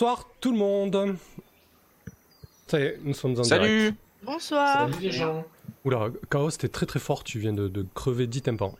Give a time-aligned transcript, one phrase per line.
[0.00, 1.14] Bonsoir tout le monde.
[2.68, 3.48] Ça y est, nous sommes en direct.
[3.50, 4.88] Salut Bonsoir.
[4.88, 5.44] Salut les gens.
[5.84, 8.74] Oula, Chaos, t'es très très fort, tu viens de, de crever 10 tympans.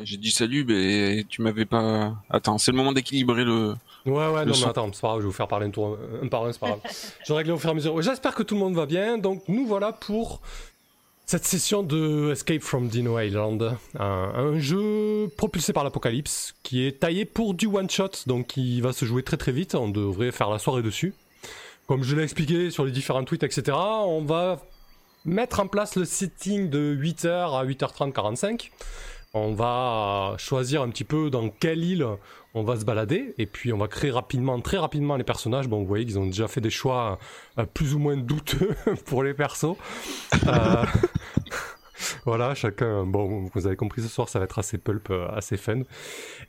[0.00, 2.16] J'ai dit salut, mais tu m'avais pas...
[2.28, 3.76] Attends, c'est le moment d'équilibrer le...
[4.04, 4.64] Ouais, ouais, Le non, son.
[4.64, 6.52] mais attends, c'est pas grave, je vais vous faire parler un tour un par un,
[6.52, 6.80] c'est pas grave.
[7.24, 8.02] je règle au fur et à mesure.
[8.02, 9.18] J'espère que tout le monde va bien.
[9.18, 10.40] Donc, nous voilà pour
[11.26, 13.76] cette session de Escape from Dino Island.
[13.98, 19.04] Un, jeu propulsé par l'apocalypse qui est taillé pour du one-shot, donc qui va se
[19.04, 19.74] jouer très très vite.
[19.74, 21.14] On devrait faire la soirée dessus.
[21.86, 24.60] Comme je l'ai expliqué sur les différents tweets, etc., on va
[25.24, 28.70] mettre en place le setting de 8h à 8h30, 45.
[29.34, 32.06] On va choisir un petit peu dans quelle île
[32.54, 35.68] on va se balader et puis on va créer rapidement, très rapidement les personnages.
[35.68, 37.18] Bon, vous voyez qu'ils ont déjà fait des choix
[37.58, 38.74] euh, plus ou moins douteux
[39.06, 39.76] pour les persos.
[40.46, 40.84] Euh,
[42.24, 43.04] voilà, chacun.
[43.04, 45.82] Bon, vous avez compris ce soir, ça va être assez pulp, euh, assez fun.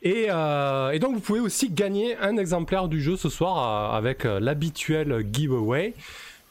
[0.01, 5.25] Et, et donc, vous pouvez aussi gagner un exemplaire du jeu ce soir avec l'habituel
[5.31, 5.93] giveaway.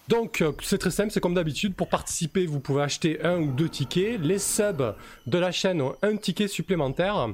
[0.08, 1.75] Donc c'est très simple, c'est comme d'habitude.
[1.75, 4.20] Pour participer, vous pouvez acheter un ou deux tickets.
[4.20, 4.95] Les subs
[5.27, 7.28] de la chaîne ont un ticket supplémentaire.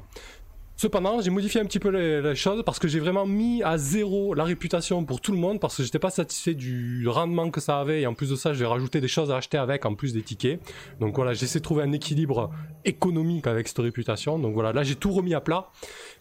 [0.79, 4.33] Cependant, j'ai modifié un petit peu les, choses parce que j'ai vraiment mis à zéro
[4.33, 7.81] la réputation pour tout le monde parce que j'étais pas satisfait du rendement que ça
[7.81, 10.13] avait et en plus de ça, j'ai rajouté des choses à acheter avec en plus
[10.13, 10.61] des tickets.
[11.01, 12.49] Donc voilà, j'essaie de trouver un équilibre
[12.85, 14.39] économique avec cette réputation.
[14.39, 15.67] Donc voilà, là j'ai tout remis à plat.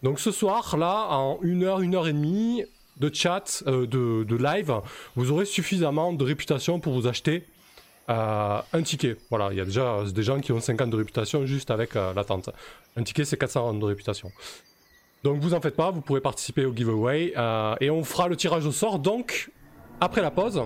[0.03, 2.65] Donc ce soir, là, en une heure, une heure et demie
[2.97, 4.75] de chat, euh, de live,
[5.15, 7.45] vous aurez suffisamment de réputation pour vous acheter
[8.09, 9.17] euh, un ticket.
[9.31, 12.13] Voilà, il y a déjà des gens qui ont 50 de réputation juste avec euh,
[12.15, 12.51] l'attente.
[12.97, 14.31] Un ticket, c'est 400 de réputation.
[15.25, 18.37] Donc vous en faites pas, vous pourrez participer au giveaway euh, et on fera le
[18.37, 18.99] tirage au sort.
[18.99, 19.51] Donc,
[20.01, 20.63] après la pause,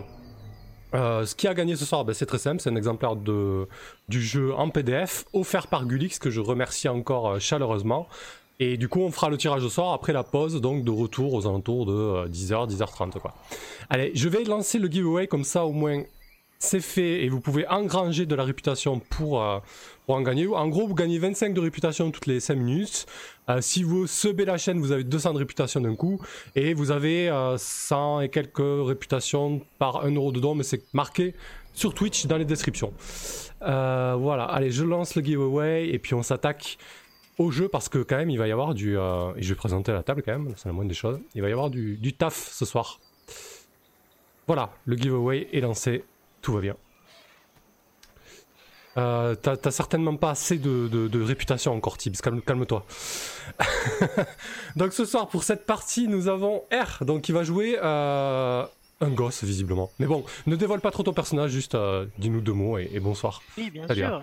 [0.94, 3.66] euh, ce qui a gagné ce soir, ben, c'est très simple, c'est un exemplaire de,
[4.08, 8.08] du jeu en PDF offert par Gulix que je remercie encore euh, chaleureusement.
[8.60, 11.32] Et du coup, on fera le tirage au sort après la pause, donc de retour
[11.32, 13.34] aux alentours de euh, 10h, 10h30 quoi.
[13.88, 16.02] Allez, je vais lancer le giveaway comme ça au moins
[16.62, 19.58] c'est fait et vous pouvez engranger de la réputation pour, euh,
[20.06, 20.46] pour en gagner.
[20.46, 23.06] En gros, vous gagnez 25 de réputation toutes les 5 minutes.
[23.50, 26.20] Euh, si vous subez la chaîne, vous avez 200 de réputation d'un coup
[26.54, 30.82] et vous avez euh, 100 et quelques réputations par 1 euro de don, mais c'est
[30.94, 31.34] marqué
[31.74, 32.92] sur Twitch dans les descriptions.
[33.62, 36.78] Euh, voilà, allez, je lance le giveaway et puis on s'attaque
[37.38, 38.96] au jeu parce que quand même il va y avoir du...
[38.96, 41.18] euh, et je vais présenter la table quand même, c'est la moindre des choses.
[41.34, 43.00] Il va y avoir du, du taf ce soir.
[44.46, 46.04] Voilà, le giveaway est lancé,
[46.42, 46.76] tout va bien.
[48.98, 52.84] Euh, t'as certainement pas assez de, réputation encore, Tibbs, calme- calme-toi.
[54.76, 58.66] donc ce soir, pour cette partie, nous avons R, donc qui va jouer euh,
[59.02, 59.90] un gosse, visiblement.
[59.98, 63.00] Mais bon, ne dévoile pas trop ton personnage, juste euh, dis-nous deux mots et, et
[63.00, 63.42] bonsoir.
[63.58, 64.22] Oui, bien Salut, sûr.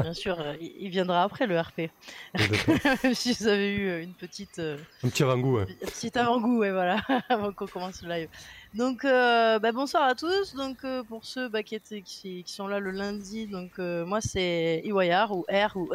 [0.00, 1.90] bien sûr, euh, il il viendra après le RP.
[3.14, 5.58] Si vous avez eu euh, une petite, euh, un petit avant-goût.
[5.58, 5.62] ouais.
[5.82, 8.28] un petit avant-goût, ouais, voilà, avant qu'on commence le live.
[8.74, 10.54] Donc, euh, bah, bonsoir à tous.
[10.54, 10.78] Donc,
[11.08, 15.32] pour ceux bah, qui, étaient, qui, qui sont là le lundi, donc moi c'est Iwayar
[15.32, 15.88] ou R ou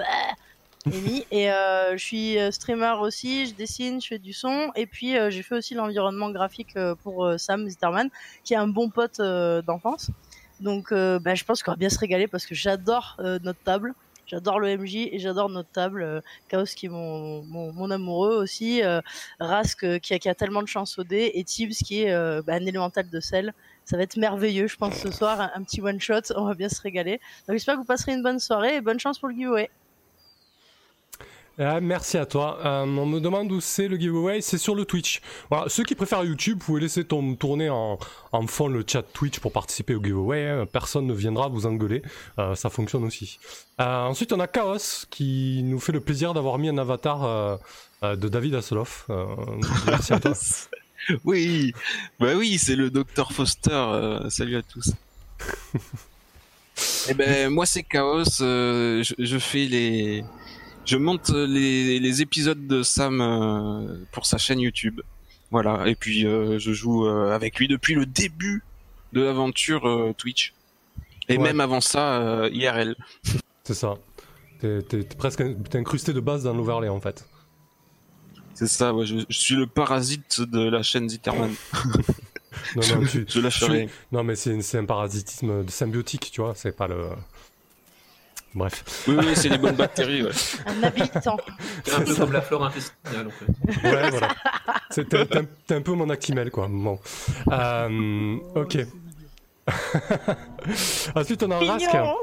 [0.87, 1.25] Amy.
[1.31, 3.47] et euh, je suis euh, streamer aussi.
[3.47, 7.29] Je dessine, je fais du son, et puis euh, j'ai fait aussi l'environnement graphique pour
[7.37, 8.09] Sam Zitterman,
[8.43, 9.19] qui est un bon pote
[9.65, 10.11] d'enfance.
[10.59, 13.93] Donc, bah, je pense qu'on va bien se régaler parce que j'adore notre table.
[14.27, 16.23] J'adore le MJ et j'adore notre table.
[16.47, 18.83] Chaos qui est mon, mon, mon amoureux aussi.
[18.83, 19.01] Euh,
[19.39, 21.31] Rask qui a, qui a tellement de chance au dé.
[21.35, 23.53] Et Tibbs qui est euh, bah, un élémental de sel.
[23.85, 25.39] Ça va être merveilleux, je pense, ce soir.
[25.41, 26.33] Un, un petit one-shot.
[26.35, 27.19] On va bien se régaler.
[27.47, 29.69] Donc j'espère que vous passerez une bonne soirée et bonne chance pour le giveaway.
[31.57, 32.59] Ah, merci à toi.
[32.65, 35.21] Euh, on me demande où c'est le giveaway, c'est sur le Twitch.
[35.49, 37.97] Voilà, ceux qui préfèrent YouTube, vous pouvez laisser ton- tourner en,
[38.33, 40.49] en fond le chat Twitch pour participer au giveaway.
[40.49, 40.65] hein.
[40.65, 42.01] Personne ne viendra vous engueuler,
[42.39, 43.39] Euh, ça fonctionne aussi.
[43.79, 47.59] Euh, ensuite, on a Chaos qui nous fait le plaisir d'avoir mis un avatar
[48.01, 49.07] de David Hasselhoff.
[49.87, 50.33] Merci à toi.
[51.23, 51.71] Oui,
[52.19, 54.17] bah oui, c'est le docteur Foster.
[54.29, 54.91] salut à tous.
[57.09, 58.23] Eh ben moi c'est Chaos.
[58.39, 60.25] je, je fais les,
[60.85, 65.01] je monte les, les épisodes de Sam euh, pour sa chaîne YouTube.
[65.51, 65.87] Voilà.
[65.87, 68.63] Et puis euh, je joue euh, avec lui depuis le début
[69.13, 70.53] de l'aventure euh, Twitch.
[71.27, 71.43] Et Ouais.
[71.43, 72.95] même avant ça euh, IRL.
[73.63, 73.95] C'est ça.
[74.59, 77.27] T'es t'es- t'es presque t'es incrusté de base dans l'overlay en fait.
[78.53, 78.93] C'est ça.
[78.93, 81.53] Ouais, je, je suis le parasite de la chaîne Zitterman.
[82.75, 83.89] Non, non, tu- je lâcherai.
[84.13, 87.09] non mais c'est c'est un parasitisme de symbiotique, tu vois, c'est pas le...
[88.55, 89.03] Bref.
[89.07, 90.23] Oui, oui, c'est les bonnes bactéries.
[90.23, 90.31] Ouais.
[90.65, 91.37] Un habitant.
[91.83, 93.83] C'est un peu comme la flore intestinale en fait.
[93.83, 94.35] Ouais, voilà.
[94.89, 96.67] C'est un- un peu mon actimel, quoi.
[96.69, 96.97] Bon.
[97.51, 98.77] Euh, ok.
[101.15, 101.85] Ensuite, on a Rask.
[101.87, 102.15] Mignon.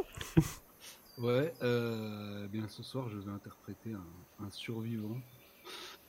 [1.19, 5.17] Ouais, euh, bien ce soir je vais interpréter un, un survivant,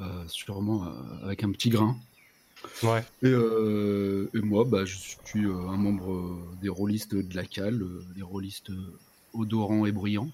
[0.01, 1.95] euh, sûrement euh, avec un petit grain.
[2.81, 3.03] Ouais.
[3.21, 7.43] Et, euh, et moi, bah, je suis euh, un membre euh, des rôlistes de la
[7.45, 8.71] cale, euh, des rôlistes
[9.33, 10.29] odorants et bruyants.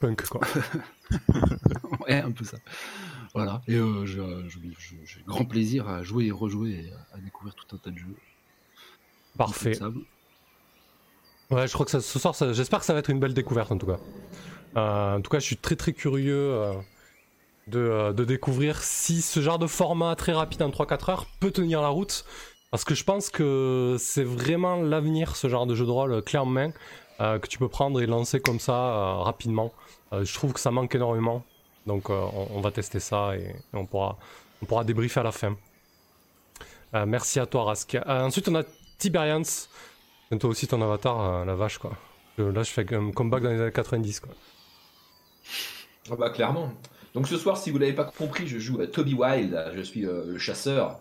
[0.00, 0.40] Punk, quoi.
[2.06, 2.56] ouais, un peu ça.
[3.34, 3.62] Voilà.
[3.68, 4.20] Et euh, j'ai
[5.26, 8.16] grand plaisir à jouer et rejouer et à découvrir tout un tas de jeux.
[9.36, 9.78] Parfait.
[11.50, 13.70] Ouais, je crois que ça- ce soir, j'espère que ça va être une belle découverte
[13.72, 13.98] en tout cas.
[14.76, 16.72] Euh, en tout cas, je suis très très curieux euh,
[17.68, 21.50] de, euh, de découvrir si ce genre de format très rapide en 3-4 heures peut
[21.50, 22.24] tenir la route.
[22.70, 26.20] Parce que je pense que c'est vraiment l'avenir, ce genre de jeu de rôle euh,
[27.20, 29.72] euh, que tu peux prendre et lancer comme ça euh, rapidement.
[30.12, 31.44] Euh, je trouve que ça manque énormément.
[31.86, 34.16] Donc on, va tester ça et, on, pourra,
[34.62, 35.54] on pourra débriefer à la fin.
[36.94, 37.98] Merci à toi, Rask.
[38.06, 38.62] Ensuite, on a
[38.96, 39.42] Tiberians.
[40.30, 41.92] Et toi aussi ton avatar, la vache quoi.
[42.38, 44.30] Là je fais un comeback dans les années 90 quoi.
[46.10, 46.72] Ah bah clairement.
[47.12, 50.00] Donc ce soir, si vous l'avez pas compris, je joue à Toby Wild, je suis
[50.00, 51.00] le chasseur.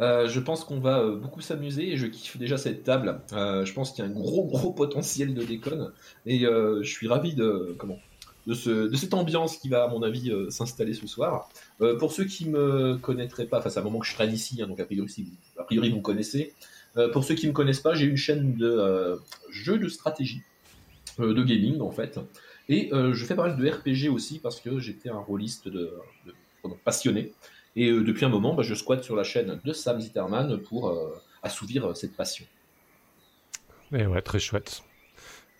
[0.00, 3.20] Euh, je pense qu'on va euh, beaucoup s'amuser et je kiffe déjà cette table.
[3.32, 5.92] Euh, je pense qu'il y a un gros gros potentiel de déconne
[6.26, 7.98] et je suis ravi de comment
[8.46, 11.48] de, ce, de cette ambiance qui va à mon avis s'installer ce soir.
[11.98, 14.66] Pour ceux qui me connaîtraient pas, enfin c'est un moment que je traîne ici, hein,
[14.66, 16.54] donc a priori, si vous, a priori vous me connaissez.
[17.12, 19.18] Pour ceux qui me connaissent pas, j'ai une chaîne de
[19.50, 20.42] jeux de stratégie,
[21.18, 22.18] de gaming en fait.
[22.70, 25.92] Et je fais pas mal de RPG aussi parce que j'étais un rôliste de,
[26.84, 27.32] passionné.
[27.78, 30.88] Et euh, depuis un moment, bah, je squatte sur la chaîne de Sam Zitterman pour
[30.88, 32.44] euh, assouvir euh, cette passion.
[33.92, 34.82] Et ouais, très chouette.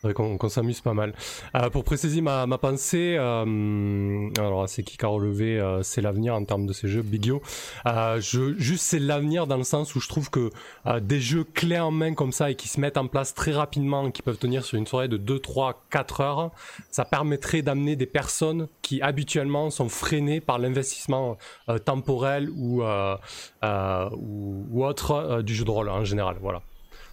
[0.02, 1.12] Qu'on qu'on s'amuse pas mal.
[1.56, 6.00] Euh, pour préciser ma, ma pensée, euh, alors c'est qui qui a relevé, euh, c'est
[6.00, 7.42] l'avenir en termes de ces jeux, Big Yo.
[7.86, 10.50] Euh, je, juste c'est l'avenir dans le sens où je trouve que
[10.86, 13.50] euh, des jeux clés en main comme ça et qui se mettent en place très
[13.50, 16.50] rapidement, qui peuvent tenir sur une soirée de 2, 3, 4 heures,
[16.92, 24.66] ça permettrait d'amener des personnes qui habituellement sont freinées par l'investissement euh, temporel ou, ou,
[24.70, 26.36] ou autre du jeu de rôle en général.
[26.40, 26.62] Voilà.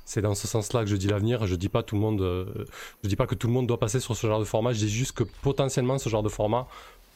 [0.06, 1.48] C'est dans ce sens-là que je dis l'avenir.
[1.48, 2.46] Je dis pas tout le monde, euh,
[3.04, 4.72] je dis pas que tout le monde doit passer sur ce genre de format.
[4.72, 6.68] Je dis juste que potentiellement ce genre de format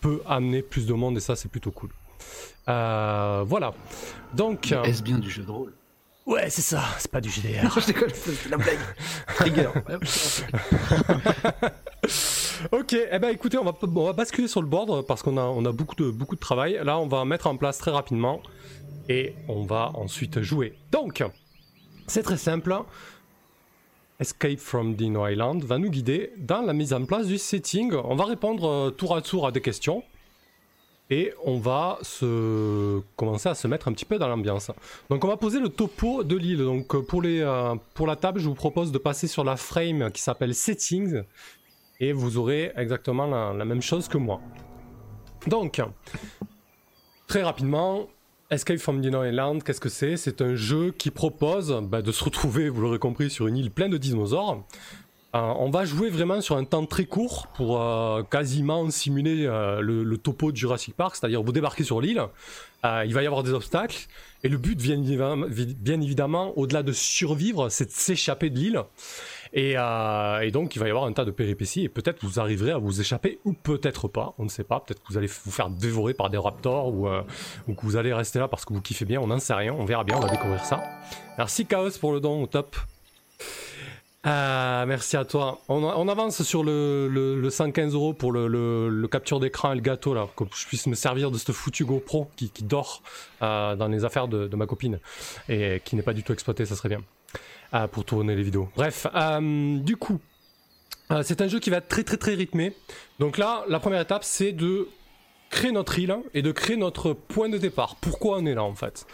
[0.02, 1.92] peut amener plus de monde et ça c'est plutôt cool.
[2.68, 3.74] Euh, voilà.
[4.34, 5.74] Donc, Est-ce bien du jeu de rôle?
[6.26, 6.84] Ouais, c'est ça.
[7.00, 7.80] C'est pas du GDR.
[7.80, 8.78] Je déconne, c'est la blague.
[9.36, 9.70] Trigger.
[12.72, 12.96] ok.
[13.12, 15.66] Eh ben écoutez, on va on va basculer sur le board parce qu'on a on
[15.66, 16.80] a beaucoup de beaucoup de travail.
[16.84, 18.42] Là, on va mettre en place très rapidement
[19.08, 20.78] et on va ensuite jouer.
[20.92, 21.24] Donc,
[22.10, 22.76] c'est très simple.
[24.20, 27.94] Escape from Dino Island va nous guider dans la mise en place du setting.
[27.94, 30.04] On va répondre euh, tour à tour à des questions
[31.10, 34.72] et on va se commencer à se mettre un petit peu dans l'ambiance.
[35.10, 36.58] Donc on va poser le topo de l'île.
[36.58, 39.56] Donc euh, pour les euh, pour la table, je vous propose de passer sur la
[39.56, 41.22] frame qui s'appelle settings
[42.02, 44.42] et vous aurez exactement la, la même chose que moi.
[45.48, 45.82] Donc
[47.28, 48.08] très rapidement,
[48.52, 50.18] Escape from Dino Island, qu'est-ce que c'est?
[50.18, 53.70] C'est un jeu qui propose bah, de se retrouver, vous l'aurez compris, sur une île
[53.70, 54.64] pleine de dinosaures.
[55.36, 59.82] Euh, on va jouer vraiment sur un temps très court pour euh, quasiment simuler euh,
[59.82, 62.24] le, topo de Jurassic Park, c'est-à-dire vous débarquez sur l'île,
[62.84, 64.08] il va y avoir des obstacles,
[64.44, 68.82] et le but, bien bien évidemment au-delà de survivre, c'est de s'échapper de l'île.
[69.54, 72.40] Et, euh, et donc il va y avoir un tas de péripéties, et peut-être vous
[72.40, 75.28] arriverez à vous échapper, ou peut-être pas, on ne sait pas, peut-être que vous allez
[75.28, 77.24] vous faire dévorer par des raptors, ou, euh,
[77.68, 79.74] ou que vous allez rester là parce que vous kiffez bien, on n'en sait rien,
[79.74, 80.84] on verra bien, on va découvrir ça.
[81.38, 82.76] Merci Chaos pour le don, au top.
[84.28, 85.60] Euh, merci à toi.
[85.70, 89.76] On, avance sur le, le, le 115 euros pour le, le, le capture d'écran et
[89.76, 93.02] le gâteau là, que je puisse me servir de ce foutu GoPro qui, qui dort
[93.42, 95.00] euh, dans les affaires de, de ma copine
[95.48, 97.02] et qui n'est pas du tout exploité, ça serait bien
[97.74, 98.70] euh, pour tourner les vidéos.
[98.76, 100.20] Bref, euh, du coup,
[101.12, 102.74] euh, c'est un jeu qui va être très très très rythmé.
[103.20, 104.88] Donc là, la première étape, c'est de
[105.50, 107.96] créer notre île et de créer notre point de départ.
[107.98, 109.06] Pourquoi on est là en fait?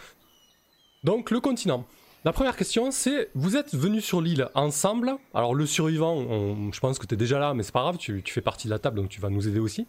[1.04, 1.86] Donc le continent.
[2.26, 5.14] La première question, c'est vous êtes venus sur l'île ensemble.
[5.32, 7.98] Alors le survivant, on- je pense que tu es déjà là, mais c'est pas grave,
[7.98, 9.86] tu, tu fais partie de la table, donc tu vas nous aider aussi.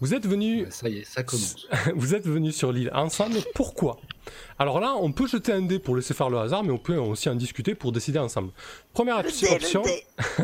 [0.00, 1.68] Vous êtes venus Ça y est, ça commence.
[1.94, 3.96] vous êtes venus sur l'île ensemble, pourquoi?
[4.58, 6.96] Alors là, on peut jeter un dé pour laisser faire le hasard, mais on peut
[6.96, 8.50] aussi en discuter pour décider ensemble.
[8.92, 9.82] Première option.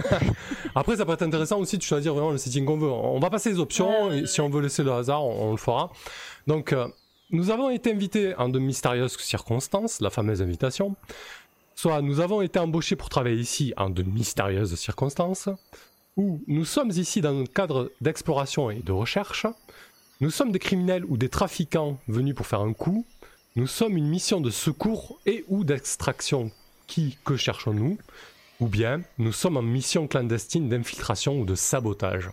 [0.77, 2.89] Après, ça peut être intéressant aussi de choisir vraiment le setting qu'on veut.
[2.89, 5.57] On va passer les options, et si on veut laisser le hasard, on, on le
[5.57, 5.91] fera.
[6.47, 6.87] Donc, euh,
[7.31, 10.95] nous avons été invités en de mystérieuses circonstances, la fameuse invitation.
[11.75, 15.49] Soit nous avons été embauchés pour travailler ici en de mystérieuses circonstances,
[16.17, 19.47] ou nous sommes ici dans un cadre d'exploration et de recherche,
[20.21, 23.05] nous sommes des criminels ou des trafiquants venus pour faire un coup.
[23.57, 26.53] Nous sommes une mission de secours et ou d'extraction.
[26.87, 27.99] Qui, que cherchons-nous?
[28.61, 32.31] Ou bien nous sommes en mission clandestine d'infiltration ou de sabotage.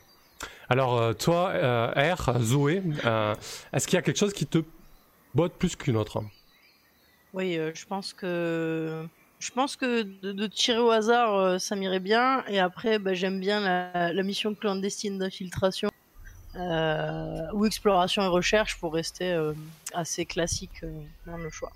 [0.69, 3.35] Alors euh, toi, euh, R, Zoé, euh,
[3.73, 4.59] est-ce qu'il y a quelque chose qui te
[5.33, 6.23] botte plus qu'une autre
[7.33, 9.05] Oui, euh, je pense que
[9.39, 12.43] je pense que de, de tirer au hasard, euh, ça m'irait bien.
[12.47, 15.89] Et après, bah, j'aime bien la, la mission clandestine d'infiltration
[16.55, 19.35] euh, ou exploration et recherche pour rester
[19.93, 20.83] assez classique
[21.25, 21.71] dans le choix.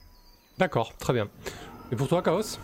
[0.57, 1.27] D'accord, très bien.
[1.91, 2.59] Et pour toi, Chaos?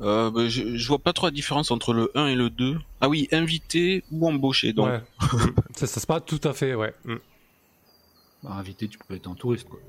[0.00, 2.78] Euh, bah, je, je vois pas trop la différence entre le 1 et le 2.
[3.00, 4.72] Ah oui, invité ou embauché.
[4.72, 5.00] Donc, Ouais.
[5.74, 6.94] Ça, ça, c'est pas tout à fait, ouais.
[7.04, 7.14] Mm.
[8.44, 9.80] Bah, invité, tu peux être un touriste, quoi.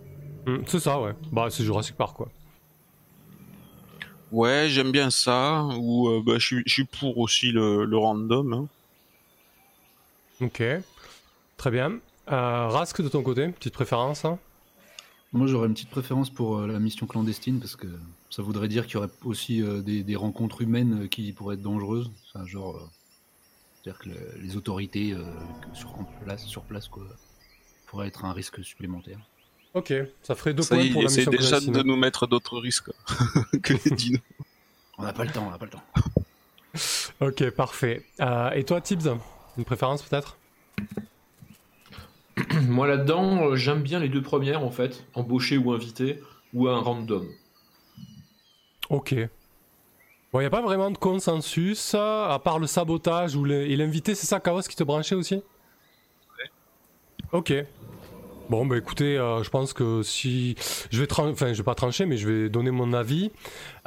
[0.48, 1.14] Mm, C'est ça, ouais.
[1.32, 2.30] Bah, c'est Jurassic Park, quoi.
[4.32, 5.64] ouais, j'aime bien ça.
[5.78, 8.54] Ou euh, bah, je suis- je suis pour aussi le, le random.
[8.54, 8.68] hein.
[10.42, 10.64] Ok.
[11.58, 12.00] Très bien.
[12.32, 14.38] Euh, Rask, de ton côté, petite préférence hein?
[15.34, 17.88] Moi, j'aurais une petite préférence pour euh, la mission clandestine parce que
[18.30, 21.56] ça voudrait dire qu'il y aurait aussi euh, des, des rencontres humaines euh, qui pourraient
[21.56, 22.12] être dangereuses.
[22.34, 22.88] Enfin, genre, euh,
[23.84, 25.24] c'est-à-dire que le- les autorités euh,
[25.74, 25.94] sur
[26.24, 27.04] place, sur place, quoi,
[27.88, 29.20] pourraient être un risque supplémentaire.
[29.74, 29.94] Ok,
[30.24, 32.58] ça ferait deux Ça points y pour la essaie mission déjà de nous mettre d'autres
[32.60, 32.92] risques
[33.64, 34.22] que les dinos.
[34.98, 35.84] On n'a pas le temps, on n'a pas le temps.
[37.22, 38.06] Ok, parfait.
[38.22, 39.08] Euh, et toi, Tibbs
[39.58, 40.38] Une préférence peut-être?
[42.68, 46.20] Moi là-dedans, j'aime bien les deux premières en fait, embauché ou invité,
[46.54, 47.28] ou un random.
[48.90, 49.16] Ok.
[50.32, 53.76] Bon, il n'y a pas vraiment de consensus, euh, à part le sabotage ou et
[53.76, 55.36] l'invité, c'est ça, Chaos, qui te branchait aussi?
[55.36, 56.50] Ouais.
[57.32, 57.54] Ok.
[58.50, 60.56] Bon, bah écoutez, euh, je pense que si.
[60.92, 63.32] Je vais Enfin, je vais pas trancher, mais je vais donner mon avis.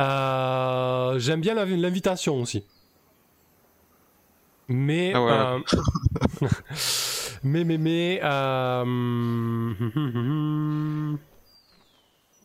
[0.00, 2.64] Euh, J'aime bien l'invitation aussi.
[4.68, 5.12] Mais.
[5.14, 5.32] Ah ouais.
[5.32, 6.48] euh,
[7.42, 8.20] mais, mais, mais.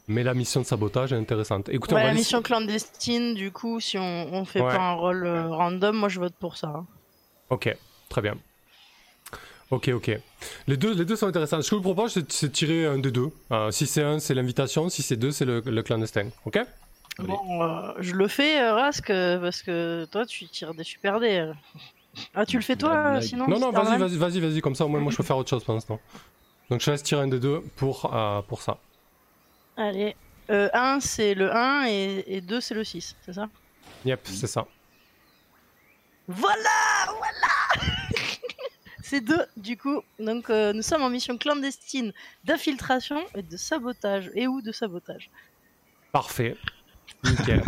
[0.07, 1.67] Mais la mission de sabotage est intéressante.
[1.69, 4.73] Écoutez, Ouais, on va la laisser- mission clandestine, du coup, si on, on fait Ouais.
[4.73, 6.67] pas un rôle euh, random, moi je vote pour ça.
[6.67, 6.85] hein.
[7.49, 7.75] Ok,
[8.09, 8.35] très bien.
[9.69, 10.17] Ok, ok.
[10.67, 11.61] Les deux, les deux sont intéressants.
[11.61, 13.29] Ce que je vous propose, c'est de tirer un des deux.
[13.51, 14.87] Euh, si c'est un, c'est l'invitation.
[14.87, 16.29] Si c'est deux, c'est le, le clandestin.
[16.45, 16.55] Ok?
[16.55, 17.27] Allez.
[17.27, 21.51] Bon, euh, je le fais, euh, Rask, parce que toi tu tires des super dés.
[22.33, 24.61] Ah, tu le fais toi, La euh, sinon Non, non, vas-y, vas-y, vas-y, vas-y.
[24.61, 25.99] Comme ça, au moins, moi, je peux faire autre chose pour l'instant.
[26.69, 28.77] Donc, je laisse tirer un des deux pour, euh, pour ça.
[29.77, 30.15] Allez.
[30.50, 33.50] Euh, 1 c'est le 1 et, et 2 c'est le 6, c'est ça?
[34.05, 34.65] Yep, c'est ça.
[36.27, 36.57] Voilà
[37.07, 37.88] Voilà
[39.01, 40.01] C'est deux, du coup.
[40.19, 42.12] Donc, euh, nous sommes en mission clandestine
[42.43, 44.29] d'infiltration et de sabotage.
[44.34, 45.29] Et ou de sabotage?
[46.12, 46.57] Parfait.
[47.24, 47.63] Nickel.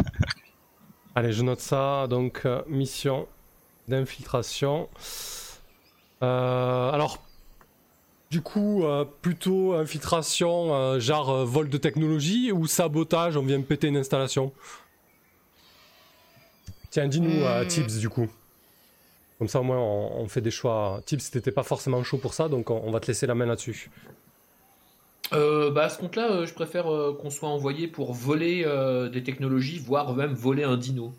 [1.16, 2.08] Allez, je note ça.
[2.08, 3.26] Donc, euh, mission
[3.88, 4.90] d'infiltration.
[6.24, 7.24] Euh, alors,
[8.30, 13.62] du coup, euh, plutôt infiltration, euh, genre euh, vol de technologie ou sabotage, on vient
[13.62, 14.54] péter une installation?
[16.92, 17.68] Tiens, dis-nous, euh, Hmm.
[17.68, 18.28] Tips, du coup.
[19.38, 21.02] Comme ça, au moins, on, on fait des choix.
[21.06, 23.46] Tips, t'étais pas forcément chaud pour ça, donc on, on va te laisser la main
[23.46, 23.90] là-dessus.
[25.32, 29.10] Euh, bah à ce compte-là, euh, je préfère euh, qu'on soit envoyé pour voler euh,
[29.10, 31.14] des technologies, voire même voler un dino.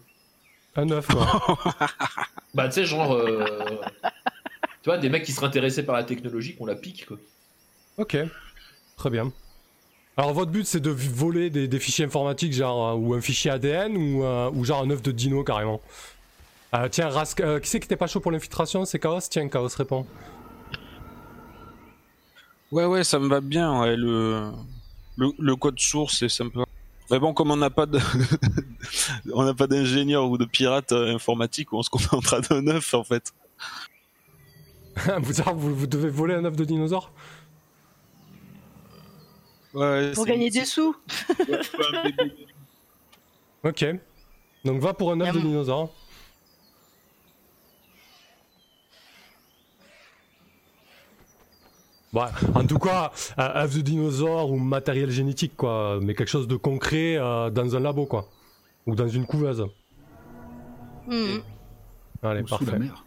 [0.76, 1.26] Un œuf, quoi.
[2.54, 3.16] Bah tu sais, genre...
[4.82, 7.18] tu vois, des mecs qui seraient intéressés par la technologie, qu'on la pique, quoi.
[7.98, 8.16] Ok,
[8.96, 9.32] très bien.
[10.16, 13.50] Alors votre but c'est de voler des, des fichiers informatiques genre euh, ou un fichier
[13.50, 15.80] ADN ou, euh, ou genre un œuf de dino carrément.
[16.74, 18.84] Euh, tiens Rask, euh, qui c'est qui était pas chaud pour l'infiltration?
[18.84, 19.20] C'est Chaos?
[19.30, 20.06] Tiens Chaos répond.
[22.70, 23.80] Ouais, ouais, ça me va bien.
[23.80, 24.50] Ouais, le,
[25.16, 26.60] le, le code source, c'est sympa.
[27.10, 27.98] Mais bon, comme on n'a pas de,
[29.32, 33.02] on n'a pas d'ingénieur ou de pirate euh, informatique, on se contentera d'un œuf en
[33.02, 33.32] fait.
[35.22, 37.12] vous, genre, vous, vous devez voler un œuf de dinosaure
[39.72, 40.96] Ouais, Pour gagner des sous.
[43.62, 43.84] Ok.
[44.64, 45.92] Donc va pour un œuf de dinosaure.
[52.12, 56.00] Bah, en tout cas, un œuf de dinosaure ou matériel génétique, quoi.
[56.02, 58.28] Mais quelque chose de concret euh, dans un labo, quoi.
[58.86, 59.64] Ou dans une couveuse.
[61.06, 61.42] Mhm.
[62.22, 62.72] Allez, Ou sous parfait.
[62.72, 63.04] la mer.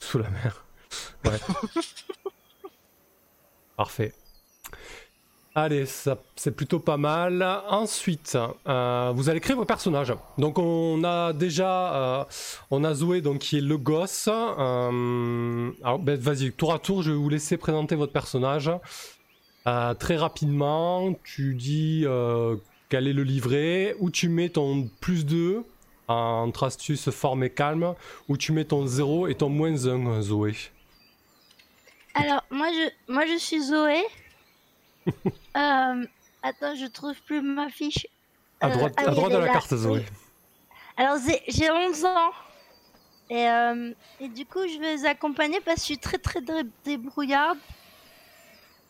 [0.00, 0.64] Sous la mer.
[1.24, 1.38] Ouais.
[3.76, 4.12] Parfait.
[5.54, 7.42] Allez, ça c'est plutôt pas mal.
[7.68, 10.14] Ensuite, euh, vous allez créer vos personnages.
[10.38, 12.24] Donc on a déjà, euh,
[12.70, 14.30] on a Zoé donc qui est le gosse.
[14.32, 18.70] Euh, alors ben, vas-y, tour à tour, je vais vous laisser présenter votre personnage.
[19.64, 22.06] Très rapidement, tu dis
[22.88, 25.64] quel est le livret, où tu mets ton plus 2
[26.08, 27.94] entre astuce, forme et calme,
[28.28, 30.54] où tu mets ton 0 et ton moins 1, Zoé.
[32.14, 34.02] Alors, moi je, moi, je suis Zoé.
[35.54, 36.06] Euh,
[36.42, 38.06] attends, je trouve plus ma fiche.
[38.60, 40.02] À Euh, droite, ah à droite de la là, carte, Zoé.
[40.96, 42.30] Alors, j'ai- j'ai 11 ans.
[43.28, 46.40] Et, euh, et du coup, je vais les accompagner parce que je suis très très
[46.40, 47.58] dé- débrouillarde.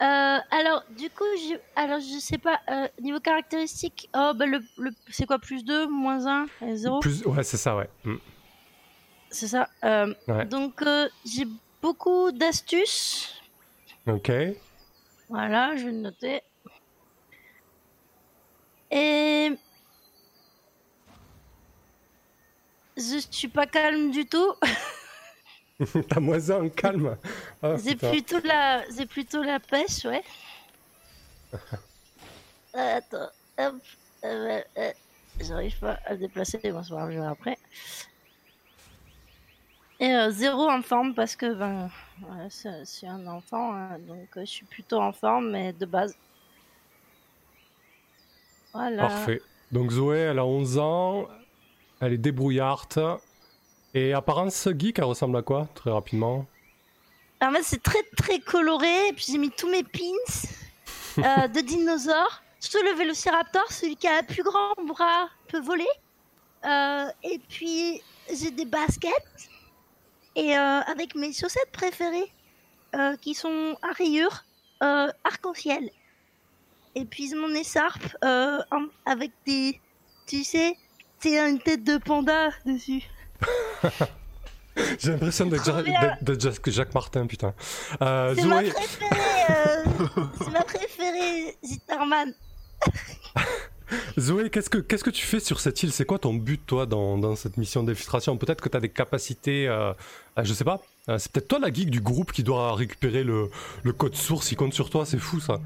[0.03, 4.61] Euh, alors, du coup, je, alors, je sais pas, euh, niveau caractéristique, oh, bah, le,
[4.79, 7.25] le, c'est quoi, plus 2, moins 1, 0 Plus...
[7.27, 7.89] Ouais, c'est ça, ouais.
[8.05, 8.17] Mm.
[9.31, 9.69] C'est ça.
[9.85, 10.45] Euh, Ouais.
[10.45, 11.47] Donc, euh, j'ai
[11.83, 13.35] beaucoup d'astuces.
[14.07, 14.31] Ok.
[15.29, 16.41] Voilà, je vais le noter.
[18.91, 19.51] Et.
[22.97, 24.55] Je suis pas calme du tout.
[26.09, 27.17] T'as moins un calme.
[27.63, 30.23] Ah, C'est plutôt la, c'est plutôt la pêche, ouais.
[31.55, 31.59] Euh,
[32.99, 33.75] Attends, hop,
[34.25, 34.93] euh, euh,
[35.41, 37.59] j'arrive pas à me déplacer, bon, c'est pas grave, je verrai après.
[40.03, 41.89] Et euh, zéro en forme parce que ben,
[42.23, 45.87] ouais, c'est c'est un enfant, hein, donc euh, je suis plutôt en forme, mais de
[45.87, 46.17] base.
[48.73, 49.03] Voilà.
[49.03, 49.41] Parfait.
[49.71, 51.29] Donc Zoé, elle a 11 ans,
[52.01, 53.21] elle est débrouillarde.
[53.95, 56.47] Et apparence geek, elle ressemble à quoi, très rapidement?
[57.41, 59.07] En fait, c'est très très coloré.
[59.11, 60.01] Et puis j'ai mis tous mes pins
[61.19, 62.43] euh, de dinosaures.
[62.59, 65.87] Surtout le Vélociraptor, celui qui a un plus grand bras peut voler.
[66.65, 69.52] Euh, et puis j'ai des baskets.
[70.37, 72.33] Et euh, avec mes chaussettes préférées,
[72.95, 74.45] euh, qui sont à rayures
[74.83, 75.91] euh, arc-en-ciel.
[76.95, 78.59] Et puis mon écharpe euh,
[79.07, 79.81] avec des.
[80.27, 80.77] Tu sais,
[81.19, 83.03] c'est une tête de panda dessus.
[84.99, 87.55] J'ai l'impression d'être Jacques, Martin, putain.
[88.01, 89.11] Euh, C'est ma préférée.
[89.51, 89.85] euh,
[90.39, 92.35] c'est ma préférée, Zitterman.
[94.19, 95.93] Zoé qu'est-ce que qu'est-ce que tu fais sur cette île?
[95.93, 98.37] C'est quoi ton but, toi, dans, dans cette mission d'infiltration?
[98.37, 99.93] Peut-être que tu as des capacités, euh,
[100.39, 100.81] euh, je sais pas.
[101.09, 103.51] euh, c'est peut-être toi la geek du groupe qui doit récupérer le,
[103.83, 104.53] le code source.
[104.53, 105.61] Il compte sur toi, c'est fou ça.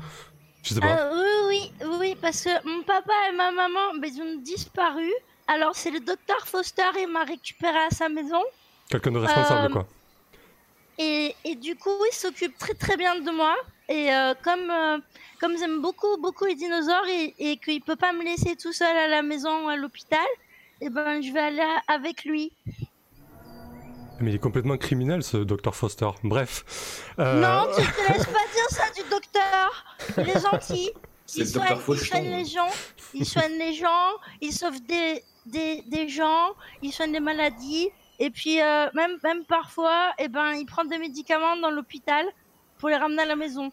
[0.62, 0.98] Je sais pas.
[0.98, 4.40] Euh, oui, oui, oui, oui, parce que mon papa et ma maman, ben, ils ont
[4.42, 5.10] disparu.
[5.48, 8.42] Alors c'est le docteur Foster, il m'a récupéré à sa maison.
[8.88, 9.86] Quelqu'un de responsable, euh, quoi.
[10.98, 13.54] Et, et du coup, il s'occupe très très bien de moi.
[13.88, 14.98] Et euh, comme, euh,
[15.40, 18.96] comme j'aime beaucoup, beaucoup les dinosaures et, et qu'il peut pas me laisser tout seul
[18.96, 20.26] à la maison ou à l'hôpital,
[20.80, 22.52] et ben je vais aller avec lui.
[24.20, 26.08] Mais il est complètement criminel, ce Dr Foster.
[26.24, 27.12] Bref.
[27.18, 29.84] Euh, Non, tu te laisses pas dire ça du docteur.
[30.18, 30.90] Il est gentil.
[31.26, 32.70] C'est Il docteur soigne, il soigne les gens.
[33.14, 34.10] Il soigne les gens.
[34.40, 36.54] Il sauve des, des, des gens.
[36.82, 37.90] Il soigne des maladies.
[38.18, 42.24] Et puis, euh, même, même parfois, eh ben, il prend des médicaments dans l'hôpital
[42.78, 43.70] pour les ramener à la maison.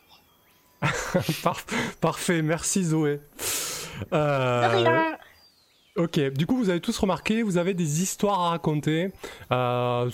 [1.44, 1.62] par-
[2.02, 3.18] parfait, merci Zoé.
[3.18, 3.22] De
[4.18, 5.18] Euh, rien.
[5.96, 9.12] Ok, du coup, vous avez tous remarqué, vous avez des histoires à raconter.
[9.52, 10.10] Euh,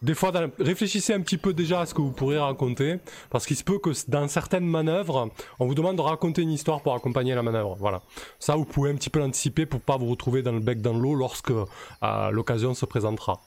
[0.00, 3.44] des fois, dans- réfléchissez un petit peu déjà à ce que vous pourriez raconter, parce
[3.44, 6.94] qu'il se peut que dans certaines manœuvres, on vous demande de raconter une histoire pour
[6.94, 7.76] accompagner la manœuvre.
[7.80, 8.00] Voilà.
[8.38, 10.94] Ça, vous pouvez un petit peu l'anticiper pour pas vous retrouver dans le bec dans
[10.96, 13.40] l'eau lorsque euh, l'occasion se présentera.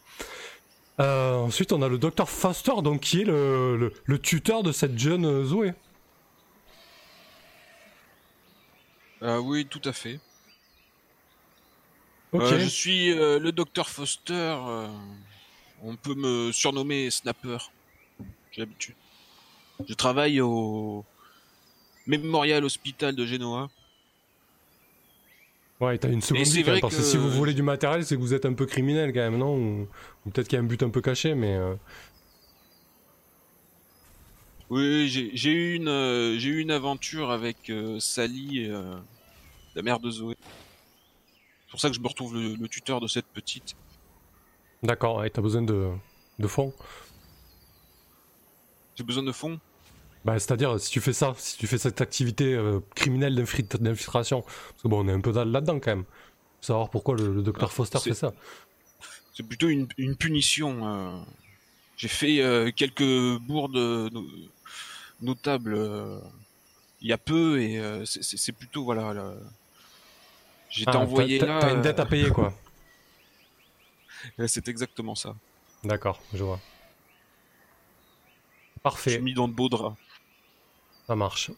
[1.02, 4.72] Euh, ensuite, on a le docteur Foster, donc qui est le, le- le tuteur de
[4.72, 5.74] cette jeune euh, Zoé.
[9.22, 10.20] Ah oui, tout à fait.
[12.34, 14.34] Euh, je suis euh, le docteur Foster.
[14.34, 14.88] euh,
[15.84, 17.58] on peut me surnommer Snapper.
[18.52, 18.96] J'ai l'habitude.
[19.88, 21.04] Je travaille au
[22.06, 23.70] Memorial Hospital de Genoa.
[25.82, 28.22] Ouais, t'as une seconde Et vie, parce que si vous voulez du matériel, c'est que
[28.22, 29.56] vous êtes un peu criminel quand même, non?
[29.58, 29.88] Ou,
[30.26, 31.56] ou peut-être qu'il y a un but un peu caché, mais...
[31.56, 31.74] euh,
[34.70, 38.96] Oui, j'ai eu une euh, j'ai eu une aventure avec euh, Sally, euh,
[39.76, 40.36] la mère de Zoé.
[41.66, 43.76] C'est pour ça que je me retrouve le, le tuteur de cette petite.
[44.84, 45.90] D'accord, ouais, t'as besoin de,
[46.40, 46.74] de fonds?
[48.96, 49.60] J'ai besoin de fonds?
[50.24, 54.82] Bah, c'est-à-dire, si tu fais ça, si tu fais cette activité euh, criminelle d'infiltration, parce
[54.84, 56.04] que bon, on est un peu là- là-dedans quand même.
[56.04, 58.32] Faut savoir pourquoi le, le docteur Ah, Foster fait ça.
[59.34, 60.88] C'est plutôt une, une punition.
[60.88, 61.20] euh.
[61.98, 64.28] J'ai fait euh, quelques bourdes no-
[65.22, 65.78] notables
[67.02, 69.14] il y a peu et c'est- plutôt voilà.
[69.14, 69.34] là.
[70.70, 71.58] J'étais Ah, envoyé là.
[71.60, 72.54] T'as une dette à payer, quoi.
[74.48, 75.36] C'est exactement ça.
[75.84, 76.60] D'accord, je vois.
[78.78, 79.96] Je Parfait, suis mis dans de beaux draps.
[81.12, 81.52] Ça marche.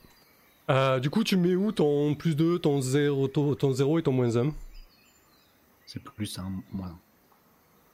[0.72, 4.02] Euh, du coup, tu mets où ton plus 2, ton 0, ton, ton 0 et
[4.02, 4.52] ton moins 1
[5.86, 6.98] C'est plus un moins.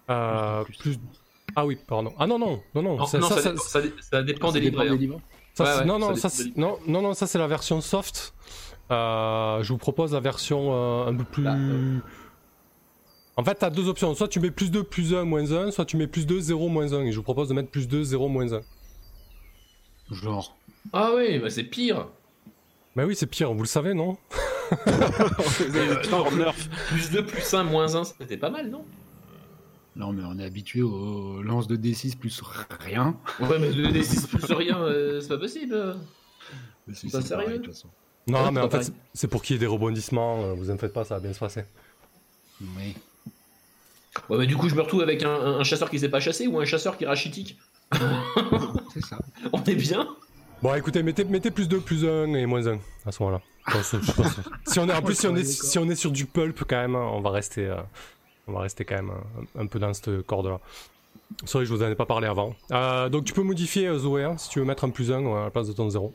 [0.10, 0.78] euh, Plus.
[0.78, 1.00] plus...
[1.58, 2.14] Ah oui, pardon.
[2.18, 2.96] Ah non, non, non, non.
[2.98, 4.94] Non, ça- non, ça- ça, ça- dépend- ça ça dépend des dépend livres.
[4.96, 5.22] des livres.
[5.54, 8.34] Ça, Ouais, c'est- ouais, non, non, ça non, non, non, ça c'est la version soft.
[8.92, 11.44] Euh, je vous propose la version euh, un peu plus.
[11.44, 11.98] Bah, euh.
[13.36, 14.16] En fait, t'as deux options.
[14.16, 16.70] Soit tu mets plus 2, plus 1, moins 1, soit tu mets plus 2, 0,
[16.70, 17.02] moins 1.
[17.06, 18.62] Et je vous propose de mettre plus 2, 0, moins 1.
[20.12, 20.56] Genre.
[20.94, 22.08] Ah oui, bah c'est pire.
[22.96, 24.18] Bah oui, c'est pire, vous le savez, non
[24.88, 26.26] Euh, non,
[26.90, 28.86] plus 2, plus 1, moins 1, c'était pas mal, non
[29.96, 32.42] Non, mais on est habitué aux lances de D6 plus
[32.82, 33.16] rien.
[33.40, 35.96] Ouais, mais 2 D6 plus rien, euh, c'est pas possible.
[36.94, 37.88] C'est Pas pareil, sérieux de toute façon.
[38.28, 40.44] Non, Ouais, mais en fait, c'est- pour qu'il y ait des rebondissements.
[40.44, 41.64] euh, Vous en faites pas, ça va bien se passer.
[42.62, 42.96] Oui.
[44.30, 46.46] Ouais, mais du coup, je me retrouve avec un, un chasseur qui sait pas chasser
[46.48, 47.58] ou un chasseur qui est rachitique.
[48.94, 49.20] C'est ça.
[49.52, 50.08] On est bien
[50.62, 53.42] Bon, écoutez, mettez, mettez plus 2, plus 1 et moins 1 à ce moment-là.
[54.66, 56.76] Si on est, en plus, si on est, si on est sur du pulp, quand
[56.76, 57.78] même, on va rester, euh,
[58.48, 59.12] on va rester quand même
[59.56, 60.60] un, un peu dans cette corde-là.
[61.46, 62.56] Sorry, je vous en ai pas parlé avant.
[62.72, 65.26] Euh, donc, tu peux modifier euh, Zoé hein, si tu veux mettre un plus 1
[65.26, 66.14] à la place de ton 0.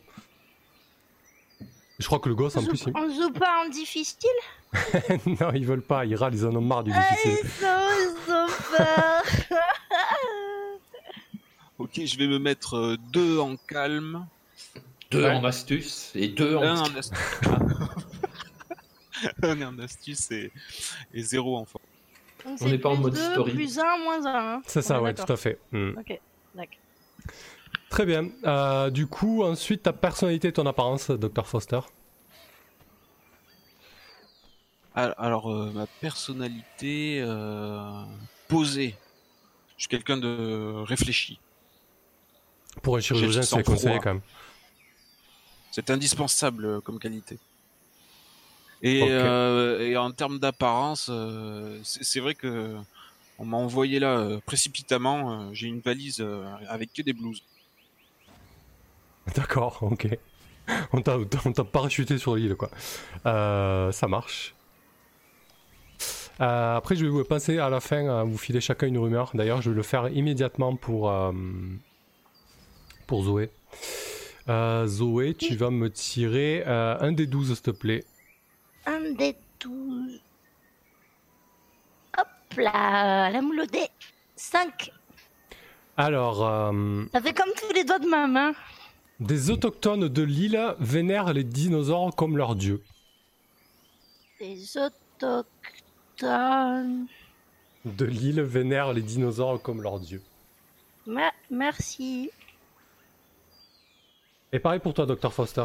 [1.99, 4.29] Je crois que le gosse, On en plus, joue, on joue pas en difficile
[4.73, 5.37] il...
[5.41, 7.39] non, ils veulent pas, ils râlent, ils en ont marre du difficile.
[7.45, 7.67] Ils sont,
[8.01, 8.85] ils sont.
[11.85, 14.27] Ok, je vais me mettre euh, deux en calme,
[15.11, 15.35] Deux Ouais.
[15.35, 16.63] en astuce et deux en.
[16.63, 17.19] un en astuce,
[19.43, 20.51] un en astuce et,
[21.13, 21.85] et zéro en force.
[22.45, 23.53] Donc On n'est pas en mode deux, story.
[23.53, 24.63] Plus 1, moins 1.
[24.67, 25.59] C'est ça, ouais, tout à fait.
[25.73, 25.93] Hmm.
[25.99, 26.19] Ok,
[26.55, 26.75] d'accord.
[27.91, 28.29] Très bien.
[28.45, 31.47] Euh, du coup, ensuite, ta personnalité et ton apparence, Dr.
[31.47, 31.81] Foster.
[34.95, 38.03] Al- Alors, euh, ma personnalité euh,
[38.49, 38.97] posée.
[39.77, 41.39] Je suis quelqu'un de réfléchi.
[42.83, 44.23] Pour un chirurgien, c'est conseillé quand même.
[45.71, 47.39] C'est indispensable euh, comme qualité.
[48.83, 52.77] Et, euh, et en termes d'apparence, euh, c'est vrai que
[53.39, 55.33] on m'a envoyé là euh, précipitamment.
[55.33, 57.43] euh, J'ai une valise euh, avec que des blouses.
[59.35, 60.07] D'accord, ok.
[60.93, 62.71] On t'a on t'a parachuté sur l'île, quoi.
[63.27, 64.55] Euh, ça marche.
[66.41, 69.31] Euh, après, je vais vous passer à la fin à vous filer chacun une rumeur.
[69.35, 71.33] D'ailleurs, je vais le faire immédiatement pour, euh,
[73.07, 73.51] pour Zoé.
[74.49, 78.05] Euh, Zoé, tu vas me tirer euh, un des 12, s'il te plaît.
[78.87, 80.21] Un des 12.
[82.19, 82.27] Hop
[82.59, 83.87] là, la moule au dé.
[84.37, 84.91] 5.
[85.97, 88.53] Alors, euh, Ça fait comme tous les doigts de ma main.
[89.21, 92.83] des autochtones de l'île vénèrent les dinosaures comme leur dieu.
[94.41, 95.47] Des autochtones.
[97.85, 100.21] De l'île vénèrent les dinosaures comme leur dieu.
[101.07, 102.31] Ma- merci.
[104.55, 105.33] Et pareil pour toi, Dr.
[105.33, 105.65] Foster.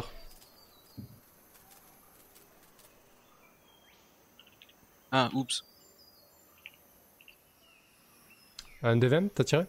[5.12, 5.64] Ah, oups.
[8.82, 9.64] Un des 20, t'as tiré?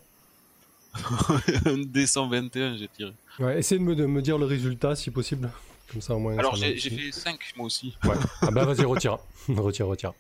[0.96, 3.14] Un D121, j'ai tiré.
[3.38, 5.52] Ouais, essaye de me, de me dire le résultat si possible.
[5.92, 6.36] Comme ça au moins.
[6.40, 7.96] Alors j'ai fait 5 moi aussi.
[8.04, 8.16] Ouais.
[8.42, 9.20] Ah bah vas-y, retire.
[9.50, 10.14] retire, retire.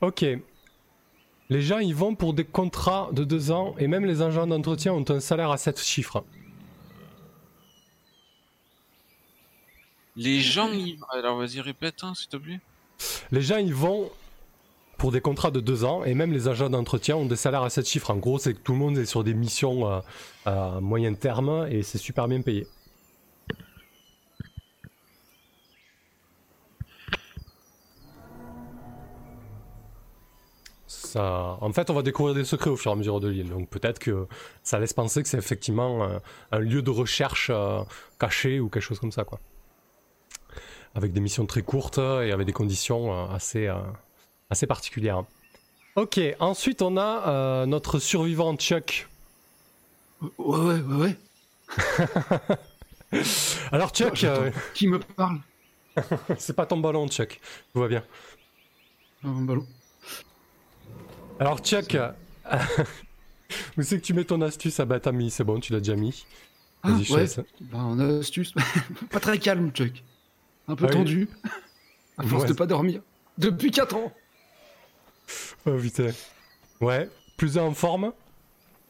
[0.00, 0.24] Ok.
[1.50, 4.92] Les gens y vont pour des contrats de deux ans et même les agents d'entretien
[4.92, 6.24] ont un salaire à 7 chiffres.
[10.16, 10.98] Les gens y...
[11.12, 12.60] Alors vas-y répète hein, s'il te plaît.
[13.30, 14.10] Les gens y vont
[14.98, 17.70] pour des contrats de deux ans et même les agents d'entretien ont des salaires à
[17.70, 18.10] 7 chiffres.
[18.10, 20.02] En gros, c'est que tout le monde est sur des missions
[20.46, 22.66] à moyen terme et c'est super bien payé.
[31.12, 31.58] Ça...
[31.60, 33.50] En fait, on va découvrir des secrets au fur et à mesure de l'île.
[33.50, 34.26] Donc peut-être que
[34.62, 36.18] ça laisse penser que c'est effectivement euh,
[36.52, 37.82] un lieu de recherche euh,
[38.18, 39.38] caché ou quelque chose comme ça, quoi
[40.94, 43.76] avec des missions très courtes et avec des conditions euh, assez, euh,
[44.50, 45.24] assez particulières.
[45.96, 49.08] Ok, ensuite on a notre survivant Chuck.
[50.20, 51.16] Ouais, ouais, ouais,
[53.10, 53.18] ouais.
[53.72, 54.26] Alors Chuck,
[54.74, 55.40] Qui me parle
[56.38, 57.40] c'est pas ton ballon Chuck,
[57.72, 58.04] tout va bien.
[59.24, 59.66] Un ballon.
[61.40, 61.96] Alors Chuck,
[63.76, 65.78] où c'est que tu mets ton astuce Ah bah t'as mis, c'est bon, tu l'as
[65.80, 66.24] déjà mis.
[66.82, 67.26] Ah, ouais.
[67.60, 68.52] Bah, en astuce.
[69.10, 70.02] pas très calme, Chuck.
[70.68, 70.94] Un peu Ah oui.
[70.94, 71.28] tendu.
[72.18, 72.48] À force Ouais.
[72.50, 73.00] de pas dormir.
[73.38, 74.12] Depuis 4 ans.
[75.64, 76.10] Oh putain.
[76.80, 78.12] Ouais, plus en forme?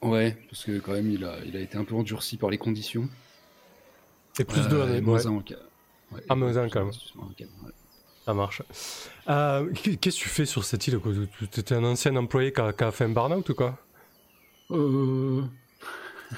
[0.02, 2.58] Ouais, parce que quand même, il a, il a été un peu endurci par les
[2.58, 3.08] conditions.
[4.40, 5.36] Et plus Euh, ouais, moins un en.
[5.36, 6.92] Ouais, Ah, moins un, quand même.
[7.16, 7.26] un
[7.66, 7.72] ouais.
[8.24, 8.62] Ça marche.
[9.28, 11.00] Euh, Qu'est-ce que tu fais sur cette île?
[11.50, 13.78] Tu étais un ancien employé qui a, fait un burn-out ou quoi?
[14.70, 15.42] Euh...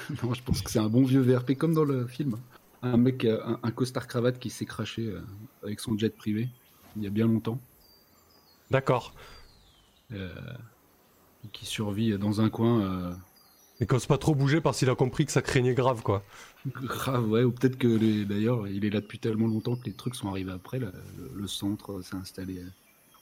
[0.23, 2.37] non, je pense que c'est un bon vieux VRP comme dans le film.
[2.81, 5.21] Un mec, euh, un, un costard cravate qui s'est craché euh,
[5.63, 6.49] avec son jet privé
[6.95, 7.59] il y a bien longtemps,
[8.71, 9.13] D'accord.
[10.11, 10.33] euh,
[11.51, 13.13] qui survit dans un coin euh,
[13.81, 16.23] Et qu'on se pas trop bouger parce qu'il a compris que ça craignait grave, quoi.
[16.65, 19.93] grave, ouais, ou peut-être que les- d'ailleurs il est là depuis tellement longtemps que les
[19.93, 22.69] trucs sont arrivés après, là, le, le centre s'est installé, euh,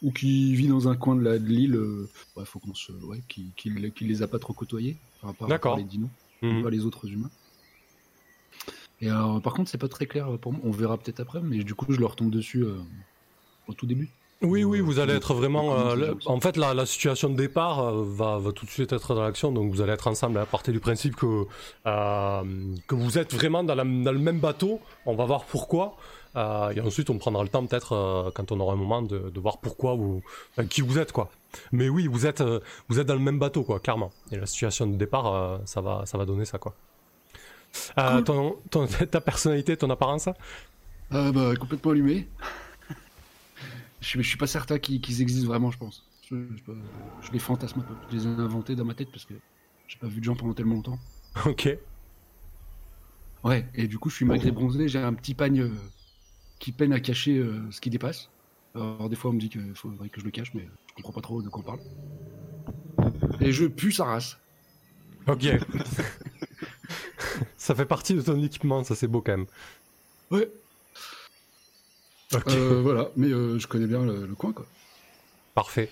[0.01, 3.51] ou qui vit dans un coin de l'île, euh, ouais, faut qu'on se, ouais, qui,
[3.55, 6.09] qui, qui les a pas trop côtoyés, par rapport les dinos.
[6.41, 6.61] Mhm.
[6.61, 7.29] pas les autres humains.
[9.01, 10.61] Et alors, par contre, c'est pas très clair pour moi.
[10.63, 12.75] On verra peut-être après, mais du coup, je leur tombe dessus euh,
[13.67, 14.09] au tout début.
[14.43, 15.73] Oui, oui, vous allez être vraiment.
[15.77, 19.15] euh, en fait, la, la situation de départ euh, va, va tout de suite être
[19.15, 21.45] dans l'action, donc vous allez être ensemble à partir du principe que,
[21.87, 22.41] euh,
[22.87, 24.81] que vous êtes vraiment dans, la- dans le même bateau.
[25.05, 25.95] On va voir pourquoi.
[26.35, 29.29] euh, et ensuite, on prendra le temps, peut-être, euh, quand on aura un moment, de,
[29.29, 30.21] de voir pourquoi vous.
[30.51, 31.29] enfin, qui vous êtes, quoi.
[31.71, 34.11] Mais oui, vous êtes, euh, vous êtes dans le même bateau, quoi, clairement.
[34.31, 36.73] Et la situation de départ, euh, ça, va, ça va donner ça, quoi.
[37.97, 40.27] Euh, ton, ton- ta personnalité, ton apparence?
[41.13, 42.27] Euh, bah, complètement allumé.
[44.03, 46.03] Je, suis- je suis pas certain qu'ils existent vraiment, je pense.
[46.29, 46.73] Je, je-
[47.21, 47.93] je les fantasme un peu.
[48.11, 49.33] Je les ai inventés dans ma tête parce que
[49.87, 50.99] j'ai pas vu de gens pendant tellement longtemps.
[51.45, 51.69] Ok.
[53.43, 55.71] Ouais, et du coup, je suis malgré bronzé, j'ai un petit pagne euh,
[56.59, 58.29] qui peine à cacher euh, ce qui dépasse.
[58.75, 61.13] Alors, des fois, on me dit qu'il faudrait que je le cache, mais je comprends
[61.13, 61.79] pas trop de quoi on parle.
[63.41, 64.37] Et je pue sa race.
[65.27, 65.43] Ok.
[67.57, 69.45] ça fait partie de ton équipement, ça c'est beau quand même.
[70.31, 70.49] Ouais.
[72.47, 74.65] Euh, voilà, mais euh, je connais bien le, le coin, quoi.
[75.55, 75.89] Parfait.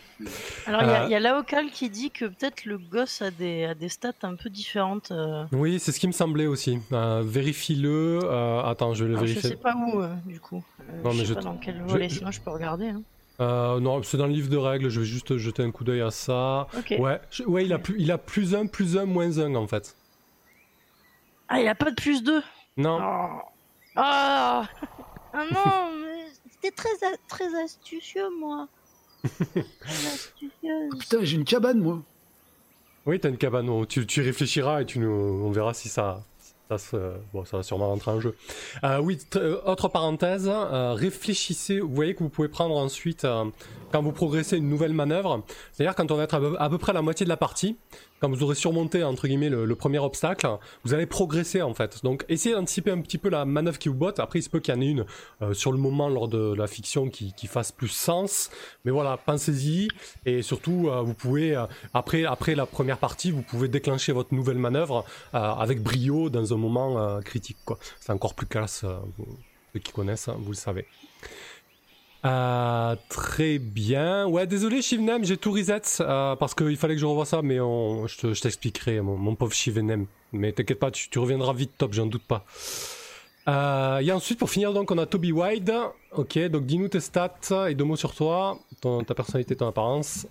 [0.65, 3.21] Alors, il y a- Euh, il y a, Laokal qui dit que peut-être le gosse
[3.21, 5.11] a des, a des stats un peu différentes.
[5.11, 5.43] euh.
[5.51, 6.79] Oui, c'est ce qui me semblait aussi.
[6.91, 8.21] Euh, Vérifie-le.
[8.23, 9.51] Euh, attends, je vais le Alors, je vérifier.
[9.51, 10.63] sais pas où, euh, du coup.
[10.89, 12.87] Euh, Non, je mais sais je pas dans quel volet, je- sinon je peux regarder.
[12.87, 13.03] hein.
[13.39, 14.89] Euh, non, c'est dans le livre de règles.
[14.89, 16.67] Je vais juste jeter un coup d'œil à ça.
[16.97, 19.67] Ouais, je- ouais, il a plus, il a plus un, plus un, moins un en
[19.67, 19.95] fait.
[21.49, 22.41] Ah, il a pas de plus 2
[22.77, 22.97] Non.
[22.99, 23.41] Oh.
[23.95, 24.63] Ah
[25.33, 26.00] Ah non,
[26.61, 26.89] c'était très,
[27.27, 28.67] très astucieux, moi.
[29.23, 30.91] très astucieuse.
[30.99, 32.01] Putain, j'ai une cabane, moi.
[33.05, 33.85] Oui, t'as une cabane.
[33.87, 36.23] Tu, tu réfléchiras et tu nous, on verra si ça,
[36.69, 36.97] ça se,
[37.33, 38.35] bon, ça va sûrement rentrer en jeu.
[38.83, 40.47] Euh, oui, euh, autre parenthèse.
[40.47, 41.79] euh, réfléchissez.
[41.79, 43.45] Vous voyez que vous pouvez prendre ensuite, euh,
[43.91, 46.77] quand vous progressez une nouvelle manœuvre, c'est-à-dire quand on va être à peu, à peu
[46.77, 47.75] près à la moitié de la partie,
[48.21, 50.47] quand vous aurez surmonté entre guillemets le, le premier obstacle,
[50.85, 52.03] vous allez progresser en fait.
[52.03, 54.19] Donc essayez d'anticiper un petit peu la manœuvre qui vous botte.
[54.19, 55.05] Après, il se peut qu'il y en ait une
[55.41, 58.49] euh, sur le moment lors de la fiction qui, qui fasse plus sens.
[58.85, 59.87] Mais voilà, pensez-y
[60.25, 64.33] et surtout, euh, vous pouvez euh, après après la première partie, vous pouvez déclencher votre
[64.33, 65.03] nouvelle manœuvre
[65.33, 67.57] euh, avec brio dans un moment euh, critique.
[67.99, 68.83] C'est encore plus classe.
[68.83, 69.37] euh, vous-
[69.73, 70.85] ceux qui connaissent, hein, vous le savez.
[72.23, 74.27] Euh, très bien.
[74.27, 77.55] Ouais, désolé Shivnem, j'ai tout reset euh, parce qu'il fallait que je revoie ça, mais
[77.57, 80.05] je te- je t'expliquerai, mon, pauvre Shivnem.
[80.31, 82.45] Mais t'inquiète pas, tu, reviendras vite top, j'en doute pas.
[83.47, 85.73] Euh, et ensuite, pour finir, donc, on a Toby Wide.
[86.11, 90.27] Ok, donc dis-nous tes stats et deux mots sur toi, ta personnalité, ton apparence.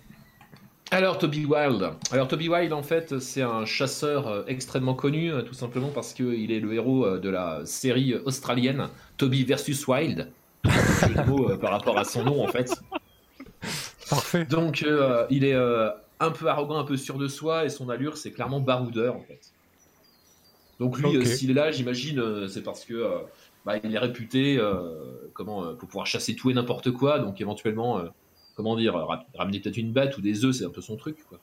[0.93, 1.91] Alors Toby Wilde.
[2.11, 6.13] Alors Toby Wilde en fait c'est un chasseur euh, extrêmement connu euh, tout simplement parce
[6.13, 10.29] qu'il est le héros euh, de la série australienne Toby versus Wild.
[10.65, 12.71] Jeu de mots, euh, par rapport à son nom en fait.
[14.09, 14.45] Parfait.
[14.45, 17.89] Donc euh, il est euh, un peu arrogant, un peu sûr de soi et son
[17.89, 19.39] allure c'est clairement baroudeur en fait.
[20.79, 23.17] Donc lui euh, s'il est là j'imagine euh, c'est parce que euh,
[23.65, 24.59] bah, il est réputé
[25.33, 28.01] comment pour pouvoir chasser tout et n'importe quoi donc éventuellement
[28.55, 31.17] comment dire ra- ramener peut-être une bête ou des œufs c'est un peu son truc
[31.29, 31.39] quoi.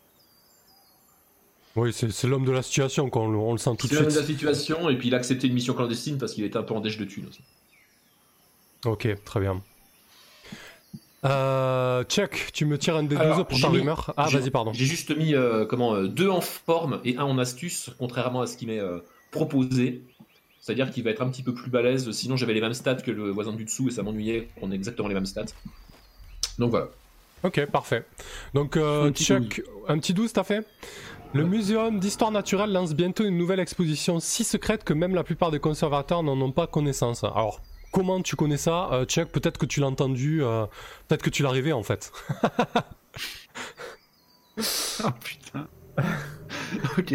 [1.76, 4.02] Oui, c'est l'homme de la situation, quoi, on, le- on le sent tout de C'est
[4.02, 4.26] la suite.
[4.26, 6.81] situation et puis il a accepté une mission clandestine parce qu'il était un peu en
[6.81, 7.40] déche de thunes aussi.
[8.85, 9.61] Ok, très bien.
[11.25, 14.12] Euh, Chuck, tu me tires un des 12 pour ta mis- rumeur.
[14.17, 14.73] Ah, vas-y, pardon.
[14.73, 18.47] J'ai juste mis euh, comment euh, deux en forme et un en astuce, contrairement à
[18.47, 19.01] ce qui m'est euh,
[19.33, 20.03] proposé.
[20.61, 22.09] C'est-à-dire qu'il va être un petit peu plus balèze.
[22.12, 24.75] Sinon, j'avais les mêmes stats que le voisin du dessous et ça m'ennuyait qu'on ait
[24.77, 25.47] exactement les mêmes stats.
[26.59, 26.88] Donc voilà.
[27.43, 28.05] Ok, parfait.
[28.55, 30.67] Donc, euh, Un petit Chuck, un petit 12, t'as fait?
[31.35, 35.51] Le Muséum d'Histoire Naturelle lance bientôt une nouvelle exposition si secrète que même la plupart
[35.51, 37.23] des conservateurs n'en ont pas connaissance.
[37.25, 37.61] Alors,
[37.92, 39.29] comment tu connais ça, euh, Chuck?
[39.31, 40.66] Peut-être que tu l'as entendu, euh,
[41.09, 42.12] peut-être que tu l'as rêvé en fait.
[45.05, 45.68] Oh putain.
[46.98, 47.14] ok.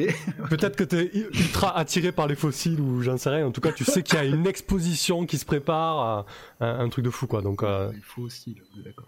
[0.50, 3.46] Peut-être que t'es u- ultra attiré par les fossiles ou j'en sais rien.
[3.46, 6.26] En tout cas, tu sais qu'il y a une exposition qui se prépare,
[6.62, 7.42] un, un truc de fou quoi.
[7.42, 9.08] Donc, euh, Il faut aussi, là, d'accord.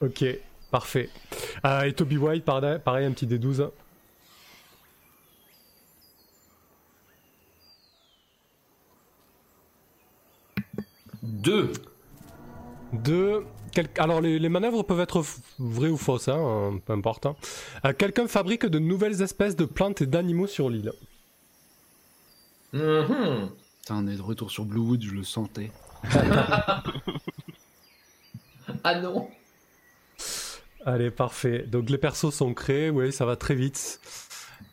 [0.00, 0.24] ok,
[0.70, 1.08] parfait.
[1.64, 3.70] Euh, et Toby White, pareil, un petit D12.
[11.44, 11.72] Deux.
[12.92, 13.44] Deux.
[13.72, 15.22] quel- Alors, les, les manœuvres peuvent être
[15.58, 17.26] vraies ou fausses, hein, peu importe.
[17.26, 17.36] hein.
[17.84, 20.92] Euh, Quelqu'un fabrique de nouvelles espèces de plantes et d'animaux sur l'île.
[22.72, 23.50] Mhm.
[23.80, 25.70] Putain, on est de retour sur Bluewood, je le sentais.
[28.82, 29.28] Ah non.
[30.86, 31.64] Allez, parfait.
[31.66, 34.00] Donc, les persos sont créés, oui, ça va très vite.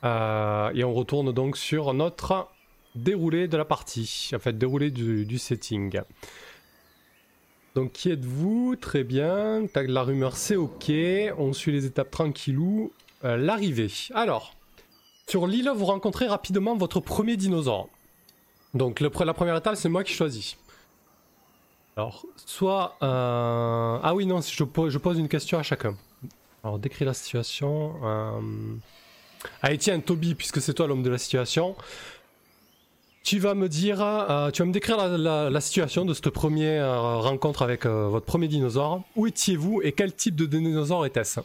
[0.03, 2.47] Euh, et on retourne donc sur notre
[2.95, 6.01] déroulé de la partie, en fait, déroulé du, du setting.
[7.75, 8.75] Donc, qui êtes-vous?
[8.75, 9.65] Très bien.
[9.75, 10.91] La rumeur, c'est OK.
[11.37, 12.91] On suit les étapes tranquillou.
[13.23, 13.89] Euh, L'arrivée.
[14.13, 14.53] Alors,
[15.27, 17.87] sur l'île, vous rencontrez rapidement votre premier dinosaure.
[18.73, 20.57] Donc, la première étape, c'est moi qui choisis.
[21.95, 22.97] Alors, soit.
[23.01, 25.95] Ah oui, non, je pose, une question à chacun.
[26.63, 27.95] Alors, décris la situation.
[28.03, 28.39] euh,
[29.61, 31.75] Allez, tiens, Toby, puisque c'est toi l'homme de la situation.
[33.23, 36.29] Tu vas me dire, euh, tu vas me décrire la, la- la situation de cette
[36.31, 39.03] première euh, rencontre avec euh, votre premier dinosaure.
[39.15, 41.39] Où étiez-vous et quel type de dinosaure était-ce?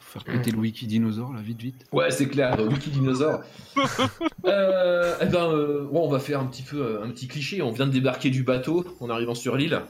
[0.00, 1.86] Faut faire péter le wiki dinosaure, là, vite, vite.
[1.92, 3.40] Ouais, c'est clair, euh, Wiki Dinosaure.
[4.44, 7.62] euh, eh ben, euh, ouais, on va faire un petit peu un petit cliché.
[7.62, 9.80] On vient de débarquer du bateau en arrivant sur l'île,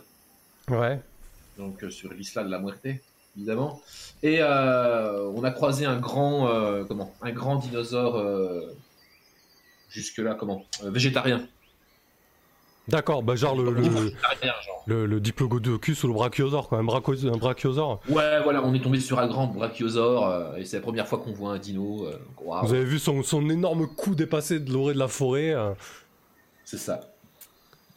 [0.69, 0.99] Ouais.
[1.59, 2.87] donc euh, sur l'Isla de la Muerte,
[3.37, 3.81] évidemment.
[4.23, 8.61] Et euh, on a croisé un grand, euh, comment, un grand dinosaure euh,
[9.88, 11.47] jusque là, comment, végétarien.
[12.87, 14.83] D'accord, bah genre le, le, genre.
[14.87, 16.79] le, le diplodocus ou le brachiosaure, quoi.
[16.79, 18.01] Un, bracho- un brachiosaure.
[18.11, 21.33] Ouais, voilà, on est tombé sur un grand brachiosaure et c'est la première fois qu'on
[21.33, 22.07] voit un dino.
[22.62, 25.55] Vous avez vu son, son énorme cou dépasser de l'orée de la forêt.
[26.66, 27.01] c'est ça.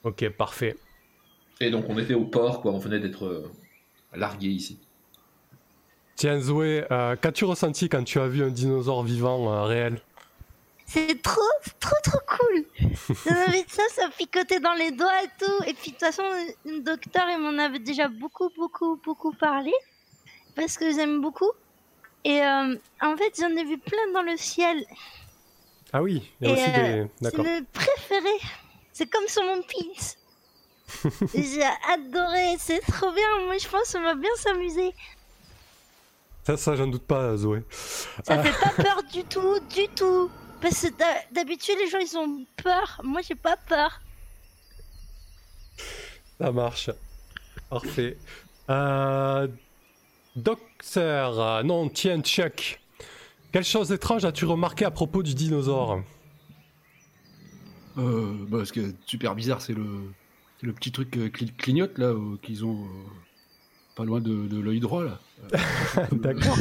[0.06, 0.78] Ok, parfait.
[1.60, 2.72] Et donc on était au port, quoi.
[2.72, 3.44] On venait d'être
[4.16, 4.80] largué ici.
[6.18, 10.02] Tiens, Zoé, euh, qu'as-tu ressenti quand tu as vu un dinosaure vivant euh, réel?
[10.88, 12.66] C'est trop, c'est trop, trop cool.
[13.68, 15.64] Ça, ça picotait dans les doigts et tout.
[15.68, 16.24] Et puis de toute façon,
[16.66, 19.72] le docteur, il m'en avait déjà beaucoup, beaucoup, beaucoup parlé.
[20.56, 21.52] Parce que j'aime beaucoup.
[22.24, 24.84] Et euh, en fait, j'en ai vu plein dans le ciel.
[25.94, 27.08] Ah oui, il y a Et, aussi des.
[27.18, 27.46] C'est D'accord.
[27.46, 28.40] le préféré.
[28.92, 31.12] C'est comme sur mon pins.
[31.36, 33.46] J'ai adoré, c'est trop bien.
[33.46, 34.96] Moi, je pense qu'on va bien s'amuser.
[36.48, 37.62] Ça, ça j'en doute pas, Zoé.
[38.24, 38.42] Ça Ah.
[38.44, 40.32] fait pas peur du tout, du tout.
[40.62, 43.02] Parce que d'ha- d'habitude, les gens, ils ont peur.
[43.04, 44.00] Moi, j'ai pas peur.
[46.40, 46.90] Ça marche.
[47.70, 48.18] Parfait.
[48.70, 49.48] Euh,
[50.38, 52.80] docteur, euh, non, tiens, Chuck.
[53.52, 56.02] Quelle chose étrange as-tu remarqué à propos du dinosaure?
[57.98, 60.14] Euh, bah, ce qui est super bizarre, c'est le,
[60.62, 62.88] c'est le petit truc euh, cli- clignote, là, euh, qu'ils ont euh,
[63.98, 65.20] pas loin de, de l'œil droit, là.
[65.98, 66.56] Euh, D'accord.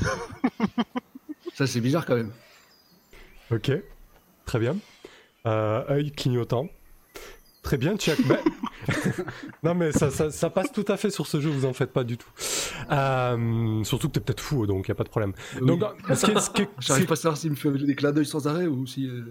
[1.54, 2.32] Ça, c'est bizarre, quand même.
[3.50, 3.70] Ok,
[4.46, 4.76] très bien.
[5.46, 6.68] Euh, œil clignotant.
[7.62, 8.18] Très bien, Chuck.
[8.26, 8.40] Mais-
[9.62, 11.92] non, mais ça, ça, ça passe tout à fait sur ce jeu, vous en faites
[11.92, 12.28] pas du tout.
[12.90, 15.32] Euh, surtout que t'es peut-être fou, donc y a pas de problème.
[15.60, 16.16] Donc, oui.
[16.16, 18.12] ce qui est, ce qui est- J'arrive pas à savoir s'il me fait des clins
[18.12, 19.06] d'œil sans arrêt ou si.
[19.08, 19.24] euh,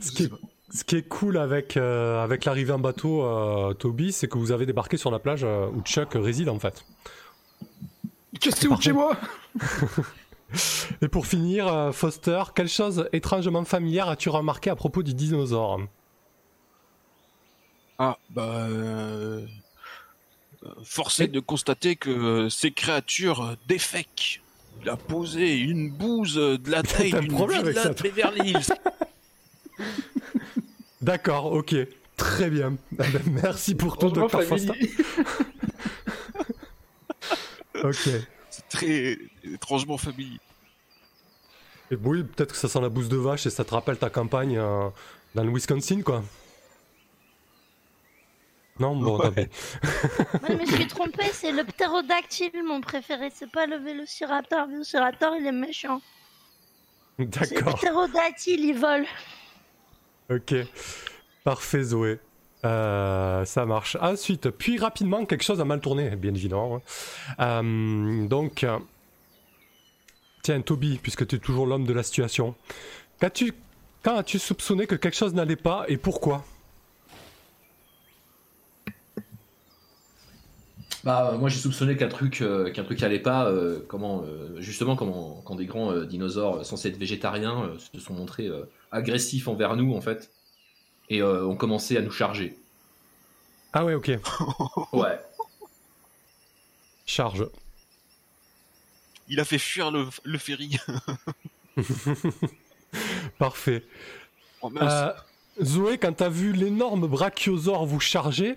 [0.00, 0.30] ce qui est.
[0.70, 4.52] ce qui est cool avec, euh, avec l'arrivée en bateau, euh, Toby, c'est que vous
[4.52, 6.84] avez débarqué sur la plage euh, où Chuck réside en fait.
[8.40, 9.16] Qu'est-ce que c'est chez moi?
[11.02, 15.80] Et pour finir, euh, Foster, quelle chose étrangement familière as-tu remarqué à propos du dinosaure?
[17.98, 18.68] Ah, bah.
[20.84, 24.42] Force est de constater que ces créatures défèquent.
[24.82, 28.02] Il a posé une bouse de la taille d'une villa de.
[28.02, 28.72] Beverly Hills.
[31.00, 31.74] D'accord, ok,
[32.16, 32.76] très bien.
[32.98, 34.72] Ah ben, Merci pour ton Franchement, docteur Foster.
[34.72, 34.90] famille.
[37.84, 38.08] Ok.
[38.50, 40.40] C'est très étrangement familier.
[41.90, 44.10] Et oui, peut-être que ça sent la bouse de vache et ça te rappelle ta
[44.10, 44.88] campagne euh,
[45.34, 46.24] dans le Wisconsin, quoi.
[48.80, 49.40] Non, bon, pis.
[49.40, 53.30] Ouais, mais je suis trompée, c'est le ptérodactyle, mon préféré.
[53.34, 54.66] C'est pas le vélociraptor.
[54.66, 56.00] Le vélociraptor, il est méchant.
[57.18, 59.06] C'est le D'accord, ptérodactyle, il vole.
[60.30, 60.54] Ok.
[61.44, 62.18] Parfait, Zoé.
[62.64, 63.96] Euh, ça marche.
[64.00, 66.82] Ensuite, puis rapidement, quelque chose a mal tourné, bien évidemment.
[67.38, 67.62] hein.
[67.62, 68.78] Euh, donc, euh,
[70.42, 72.54] tiens, Toby, puisque tu es toujours l'homme de la situation,
[74.02, 76.44] quand as-tu soupçonné que quelque chose n'allait pas et pourquoi?
[81.04, 82.42] Bah, moi j'ai soupçonné qu'un truc,
[82.74, 83.50] qu'un truc allait pas.
[83.86, 84.24] comment,
[84.58, 88.50] justement, comment, quand des grands dinosaures censés être végétariens se sont montrés
[88.90, 90.30] agressifs envers nous en fait,
[91.08, 92.56] et euh, ont commencé à nous charger.
[93.72, 94.10] Ah ouais, ok.
[94.92, 95.18] Ouais.
[97.06, 97.46] Charge.
[99.28, 100.78] Il a fait fuir le, le ferry.
[103.38, 103.84] Parfait.
[104.62, 104.70] Oh.
[104.80, 105.12] Euh,
[105.62, 108.56] Zoé, quand t'as vu l'énorme brachiosaure vous charger,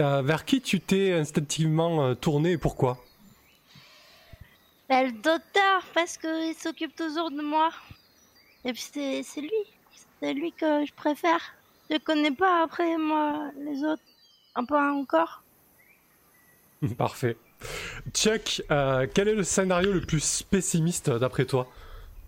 [0.00, 2.98] euh, vers qui tu t'es instinctivement euh, tourné et pourquoi?
[4.88, 7.70] Bah, le docteur, parce qu'il s'occupe toujours de moi.
[8.68, 9.50] Et puis c'est c'est lui.
[10.20, 11.40] C'est lui que je préfère.
[11.90, 14.02] Je connais pas après, moi, les autres.
[14.54, 15.42] Un peu encore.
[16.98, 17.36] Parfait.
[18.14, 21.66] Chuck, euh, quel est le scénario le plus pessimiste d'après toi?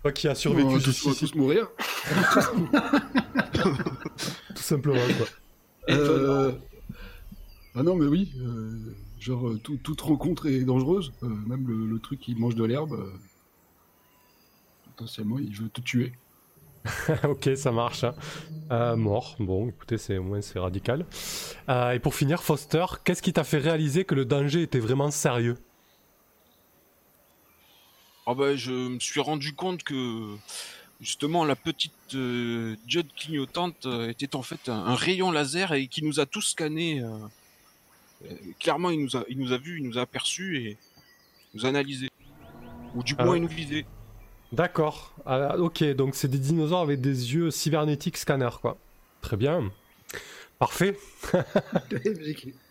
[0.03, 1.69] Toi qui as survécu On va tous- on va jusqu'ici, tous mourir.
[3.53, 5.01] tout simplement.
[5.19, 5.27] Quoi.
[5.95, 6.53] Euh...
[7.75, 8.33] Ah non, mais oui.
[8.41, 11.13] euh, Genre, tout- toute rencontre est dangereuse.
[11.23, 12.95] euh, même le, le truc qui mange de l'herbe.
[12.95, 13.13] euh,
[14.97, 16.13] Potentiellement, il veut te tuer.
[17.25, 18.05] ok, ça marche.
[18.05, 18.15] hein.
[18.71, 19.37] Euh, mort.
[19.39, 21.05] Bon, écoutez, c'est au moins c'est radical.
[21.69, 25.11] Euh, et pour finir, Foster, qu'est-ce qui t'a fait réaliser que le danger était vraiment
[25.11, 25.57] sérieux?
[28.27, 30.37] Ah bah, je me suis rendu compte que
[31.01, 35.89] justement la petite euh, diode clignotante euh, était en fait un, un rayon laser et
[35.89, 37.03] qui nous a tous scannés.
[38.59, 40.79] clairement, il nous a, il nous a vus, il nous a aperçus et
[41.55, 42.09] nous a analysés.
[42.95, 43.39] Ou du Ah moins, ouais.
[43.39, 43.87] il nous visait.
[44.53, 45.13] D'accord.
[45.27, 48.77] Ah, ok, donc c'est des dinosaures avec des yeux cybernétiques scanners, quoi.
[49.21, 49.71] Très bien.
[50.59, 50.97] Parfait.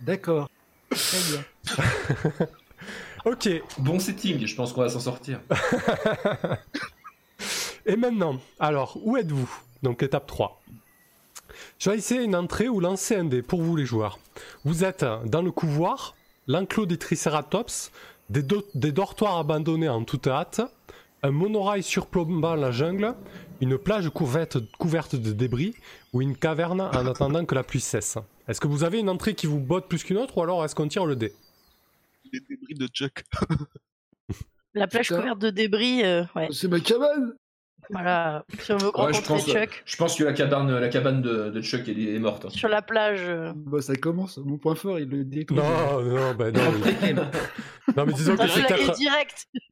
[0.01, 0.49] D'accord.
[0.89, 2.47] Très bien.
[3.25, 3.49] Ok.
[3.79, 5.41] Bon setting, je pense qu'on va s'en sortir.
[7.85, 9.51] Et maintenant, alors, où êtes-vous?
[9.83, 10.61] Donc étape 3.
[11.79, 14.19] Choisissez une entrée ou lancez un dé pour vous les joueurs.
[14.63, 16.15] Vous êtes dans le couloir,
[16.47, 17.91] l'enclos des Triceratops,
[18.29, 20.61] des, do- des dortoirs abandonnés en toute hâte,
[21.23, 23.15] un monorail surplombant la jungle,
[23.61, 25.75] une plage couverte, couverte de débris
[26.13, 28.17] ou une caverne en attendant que la pluie cesse.
[28.47, 30.75] Est-ce que vous avez une entrée qui vous botte plus qu'une autre ou alors est-ce
[30.75, 31.33] qu'on tire le dé?
[32.31, 33.23] Les débris de Chuck.
[34.73, 35.17] La plage Putain.
[35.21, 36.47] couverte de débris, euh, ouais.
[36.51, 37.33] C'est ma cabane
[37.91, 38.45] Voilà.
[38.59, 41.49] Si on veut Ouais, je, pense, Chuck je pense que la cabane, la cabane de,
[41.49, 42.49] de Chuck elle est morte.
[42.51, 43.21] sur la plage.
[43.23, 45.45] euh, Bah ça commence, mon point fort, il le dit.
[45.49, 45.63] Non,
[46.03, 46.61] non, ben non.
[47.01, 48.95] mais- Non, mais disons que c'est peut-être...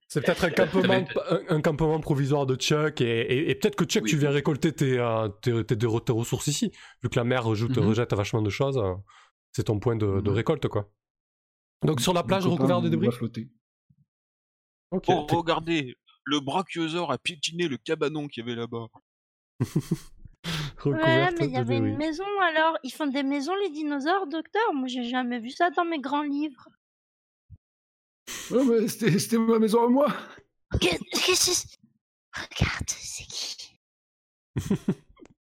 [0.09, 0.93] C'est peut-être un campement,
[1.29, 4.09] un, un campement provisoire de Chuck, et, et- et peut-être que Chuck, Oui.
[4.09, 6.71] tu viens récolter tes, euh, tes, tes- tes- tes ressources ici.
[7.03, 7.89] Vu que la mer rejette, te Mhm.
[7.89, 8.93] rejette vachement de choses, euh,
[9.51, 10.35] c'est ton point de, de Mhm.
[10.35, 10.89] récolte, quoi.
[11.85, 13.49] Donc sur la plage recouverte de débris flotter.
[14.91, 15.03] Ok.
[15.09, 15.95] Oh, regardez,
[16.27, 18.87] le brachiosaure a piétiné le cabanon qu'il y avait là-bas.
[20.85, 22.77] Ouais, mais il y avait une maison alors.
[22.83, 24.73] Ils font des maisons, les dinosaures, docteur?
[24.73, 26.69] Moi, j'ai jamais vu ça dans mes grands livres.
[28.51, 30.07] Ouais, mais c'était ma maison à moi.
[30.79, 31.73] Qu'est- Qu'est-ce que
[32.33, 33.71] Regarde, c'est qui?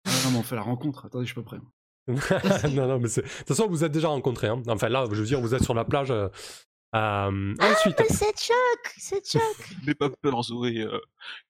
[0.06, 1.06] Ah non, mais on fait la rencontre.
[1.06, 1.60] Attendez, je suis pas prêt.
[2.76, 3.22] non, non, mais c'est...
[3.22, 4.48] De toute façon, vous êtes déjà rencontrés.
[4.48, 4.62] Hein.
[4.68, 6.12] Enfin, là, je veux dire, vous êtes sur la plage.
[6.12, 6.28] euh,
[6.96, 9.42] euh, Ensuite, Mais c'est Chuck C'est Chuck
[9.86, 10.80] N'aie pas peur, Zoé.
[10.80, 11.00] euh,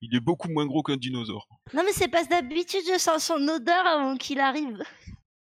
[0.01, 1.47] il est beaucoup moins gros qu'un dinosaure.
[1.73, 4.81] Non, mais c'est parce que d'habitude, je sens son odeur avant qu'il arrive.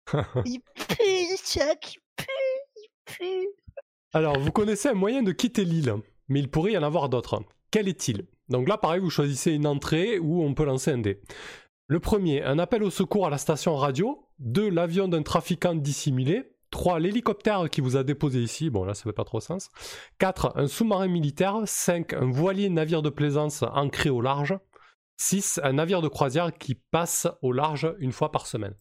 [0.46, 2.26] Il pue, Chuck Il pue
[2.76, 3.49] Il pue
[4.12, 5.94] Alors, vous connaissez un moyen de quitter l'île,
[6.28, 7.42] mais il pourrait y en avoir d'autres.
[7.70, 8.26] Quel est-il?
[8.49, 11.20] Donc là, pareil, vous choisissez une entrée où on peut lancer un dé.
[11.88, 14.24] Le premier, un appel au secours à la station radio.
[14.38, 16.55] Deux, l'avion d'un trafiquant dissimulé.
[16.79, 18.70] Trois, l'hélicoptère qui vous a déposé ici.
[18.70, 19.68] Bon, là, ça fait pas trop sens.
[20.20, 21.57] Quatre, un sous-marin militaire.
[21.64, 24.57] Cinq, un voilier navire de plaisance ancré au large.
[25.16, 28.76] Six, un navire de croisière qui passe au large une fois par semaine.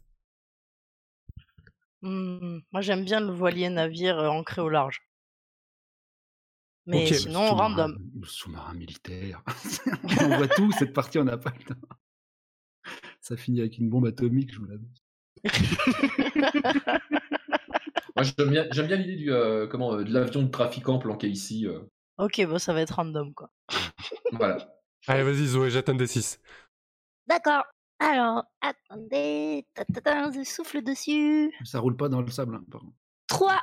[2.04, 5.02] Hmm, moi, j'aime bien le voilier navire euh, ancré au large.
[6.86, 7.98] Mais sinon, random.
[8.26, 9.41] Sous-marin militaire.
[10.22, 11.82] on voit tout, cette partie, on n'a pas le temps.
[13.22, 15.04] Ça finit avec une bombe atomique, je vous l'annonce.
[18.18, 21.28] Moi j'aime bien, j'aime bien l'idée du euh, comment euh, de l'avion de trafiquant planqué
[21.28, 21.65] ici.
[21.68, 21.80] euh,
[22.18, 23.49] Ok, bon, ça va être random, quoi.
[24.34, 24.57] voilà.
[25.07, 26.39] Allez, vas-y, Zoé, jette un des 6.
[27.28, 27.63] D'accord.
[27.99, 29.65] Alors, attendez.
[29.74, 31.53] Ta, ta, ta, je souffle dessus.
[31.63, 32.93] Ça roule pas dans le sable, hein, par contre.
[33.28, 33.61] 3.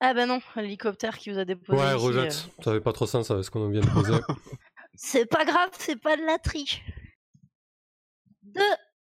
[0.00, 2.32] Ah bah non, l'hélicoptère qui vous a déposé Ouais, ici, rejette.
[2.58, 4.14] euh, Ça avait pas trop sens avec ce qu'on vient de poser.
[4.94, 6.82] C'est pas grave, c'est pas de la triche.
[8.42, 8.60] 2.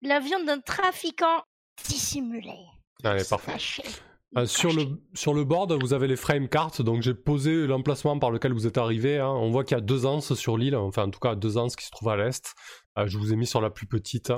[0.02, 1.44] L'avion d'un trafiquant
[1.86, 2.52] dissimulé.
[3.04, 3.56] Allez, parfait.
[4.38, 8.18] Euh, sur, le, sur le board, vous avez les frame carts, donc j'ai posé l'emplacement
[8.18, 9.18] par lequel vous êtes arrivé.
[9.18, 9.28] hein.
[9.28, 11.76] On voit qu'il y a deux anses sur l'île, enfin en tout cas deux anses
[11.76, 12.54] qui se trouvent à l'est.
[12.98, 14.32] Euh, je vous ai mis sur la plus petite.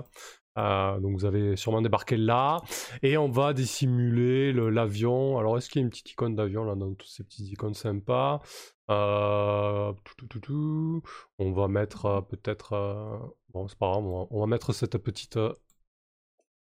[0.57, 2.61] Euh, donc vous avez sûrement débarqué là.
[3.03, 5.38] Et on va dissimuler le- l'avion.
[5.38, 7.74] Alors est-ce qu'il y a une petite icône d'avion là dans toutes ces petites icônes
[7.74, 8.40] sympas?
[8.88, 11.03] Tout, tout, tout, tout.
[11.38, 13.30] On va mettre peut-être...
[13.53, 15.38] Bon c'est pas grave, on va, on va mettre cette petite...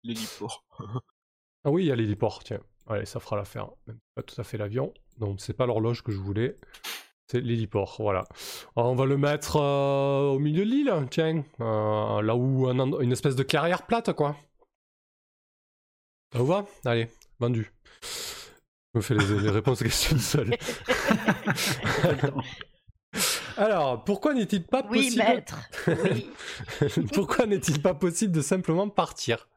[0.04, 0.64] L'héliport.
[1.64, 2.60] ah oui, il y a l'héliport, tiens.
[2.88, 3.70] Allez, ça fera l'affaire.
[3.86, 4.92] Même pas tout à fait l'avion.
[5.18, 6.58] Donc, c'est pas l'horloge que je voulais.
[7.30, 8.24] C'est l'héliport, voilà.
[8.74, 11.44] Alors, on va le mettre euh, au milieu de l'île, tiens.
[11.60, 14.36] Euh, là où un une espèce de carrière plate, quoi.
[16.32, 16.64] Ça vous va?
[16.86, 17.08] Allez,
[17.38, 17.70] vendu.
[18.94, 20.56] Je me fais les, les réponses aux questions seul.
[22.02, 22.42] Pas le temps.
[23.58, 25.24] Alors, pourquoi n'est-il pas Oui, possible...
[25.24, 25.58] maître.
[26.04, 26.30] Oui.
[27.12, 29.48] Pourquoi n'est-il pas possible de simplement partir?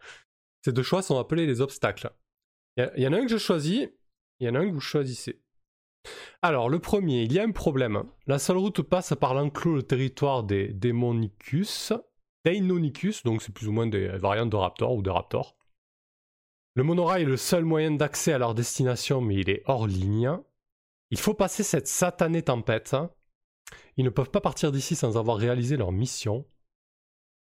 [0.65, 2.11] Ces deux choix sont appelés les obstacles.
[2.77, 3.89] Il y, en a un que je choisis,
[4.39, 5.41] il y en a un que vous choisissez.
[6.41, 8.03] Alors, le premier, il y a un problème.
[8.27, 11.93] La seule route passe par l'enclos le territoire des Démonicus,
[12.45, 15.55] Deinonychus, donc c'est plus ou moins des variantes de raptors ou de raptors.
[16.73, 20.37] Le monorail est le seul moyen d'accès à leur destination, mais il est hors ligne.
[21.09, 22.95] Il faut passer cette satanée tempête.
[23.97, 26.45] Ils ne peuvent pas partir d'ici sans avoir réalisé leur mission.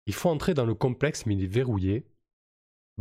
[0.06, 2.06] Il faut entrer dans le complexe, mais il est verrouillé.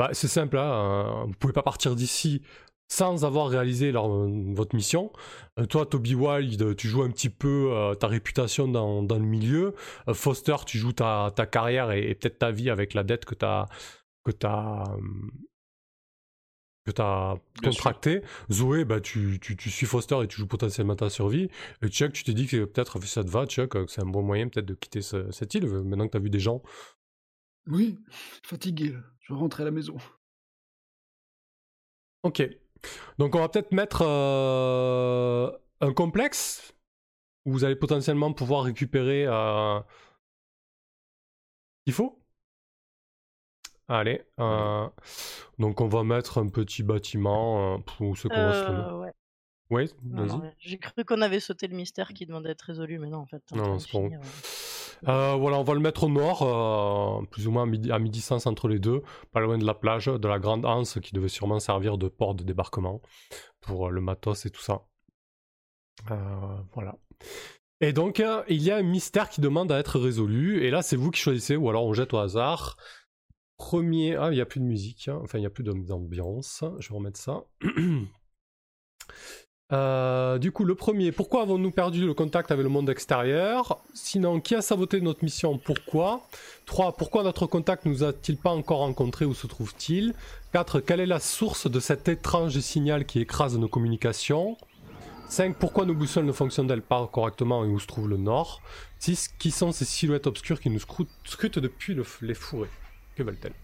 [0.01, 2.41] Bah, c'est simple, hein, vous pouvez pas partir d'ici
[2.89, 5.13] sans avoir réalisé leur- votre mission.
[5.59, 9.27] Euh, toi, Toby Wild, tu joues un petit peu euh, ta réputation dans, dans le
[9.27, 9.75] milieu.
[10.09, 13.27] Euh, Foster, tu joues ta, ta carrière et, et peut-être ta vie avec la dette
[13.27, 13.67] que tu as,
[14.25, 14.85] que t'as,
[16.87, 17.83] que t'as Bien sûr.
[17.83, 18.23] contractée.
[18.51, 21.51] Zoé, bah, tu, tu, tu suis Foster et tu joues potentiellement ta survie.
[21.83, 24.23] Et Chuck, tu t'es dit que peut-être ça te va, Chuck, que c'est un bon
[24.23, 26.63] moyen peut-être de quitter ce- cette île, euh, maintenant que tu as vu des gens.
[27.67, 27.99] Oui,
[28.43, 28.95] fatigué.
[29.31, 29.97] Je vais rentrer à la maison.
[32.25, 32.43] Ok.
[33.17, 35.49] Donc on va peut-être mettre euh,
[35.81, 36.75] un complexe
[37.47, 39.85] où vous allez potentiellement pouvoir récupérer euh, ce
[41.85, 42.21] qu'il faut.
[43.87, 44.25] Allez.
[44.41, 44.89] euh,
[45.61, 48.89] donc on va mettre un petit bâtiment euh, où se commence le nom.
[48.89, 49.13] Euh, ouais.
[49.71, 50.55] Oui, vas-y.
[50.59, 53.45] J'ai cru qu'on avait sauté le mystère qui demandait d'être résolu, mais non, en fait.
[53.53, 54.09] Non, c'est bon.
[54.09, 54.19] ouais.
[55.09, 58.49] Euh, voilà, on va le mettre au nord, euh, plus ou moins à midi, à
[58.49, 61.61] entre les deux, pas loin de la plage, de la grande anse qui devait sûrement
[61.61, 63.01] servir de port de débarquement
[63.61, 64.83] pour euh, le matos et tout ça.
[66.75, 66.97] Voilà.
[67.83, 70.97] Et donc, il y a un mystère qui demande à être résolu, et là, c'est
[70.97, 72.77] vous qui choisissez, ou alors on jette au hasard.
[73.59, 74.17] Premier.
[74.17, 75.21] Ah, il n'y a plus de musique, hein.
[75.23, 76.65] enfin, il n'y a plus d'ambiance.
[76.79, 77.45] Je vais remettre ça.
[79.73, 83.79] Euh, du coup, le premier, pourquoi avons-nous perdu le contact avec le monde extérieur?
[83.95, 85.59] Sinon, qui a saboté notre mission?
[85.59, 86.27] Pourquoi?
[86.67, 86.97] 3.
[86.97, 90.15] Pourquoi notre contact nous a-t-il pas encore rencontré Où se trouve-t-il
[90.53, 90.81] 4.
[90.81, 94.57] Quelle est la source de cet étrange signal qui écrase nos communications?
[95.29, 95.57] 5.
[95.57, 98.63] Pourquoi nos boussoles ne fonctionnent-elles pas correctement et où se trouve le nord?
[98.99, 99.29] 6.
[99.39, 102.69] Qui sont ces silhouettes obscures qui nous scrutent, depuis les fourrés?
[103.15, 103.55] Que veulent-elles?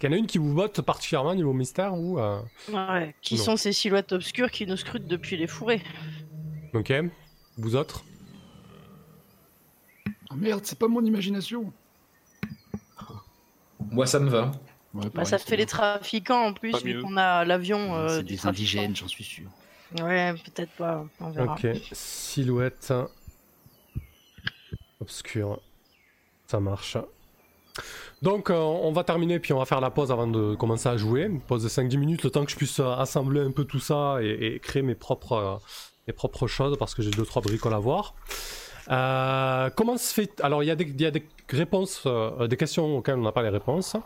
[0.00, 2.40] Qu'il y en a une qui vous botte particulièrement niveau mystère ou euh,
[2.72, 3.42] Ouais, qui Non.
[3.44, 5.82] sont ces silhouettes obscures qui nous scrutent depuis les fourrés
[6.74, 6.92] Ok
[7.58, 8.02] Vous autres
[10.32, 11.72] Oh merde, c'est pas mon imagination.
[13.90, 14.52] Moi, ça me va.
[14.94, 17.94] Ouais, Bah, ça fait les trafiquants en plus, vu qu'on a l'avion.
[17.96, 18.48] euh, C'est des trafiquant.
[18.48, 19.48] indigènes, j'en suis sûr.
[20.00, 21.54] Ouais, peut-être pas, on verra.
[21.54, 22.92] Ok, silhouette
[25.00, 25.60] obscure.
[26.46, 26.96] Ça marche.
[28.22, 30.96] Donc euh, on va terminer puis on va faire la pause avant de commencer à
[30.96, 31.22] jouer.
[31.22, 33.80] Une pause de 5-10 minutes, le temps que je puisse euh, assembler un peu tout
[33.80, 35.56] ça et, créer mes propres, euh,
[36.06, 38.14] mes propres choses parce que j'ai 2-3 bricoles à voir.
[39.76, 40.40] Comment se fait...
[40.42, 42.06] Alors il y, a y a des réponses,
[42.48, 43.96] des questions auxquelles on n'a pas les réponses.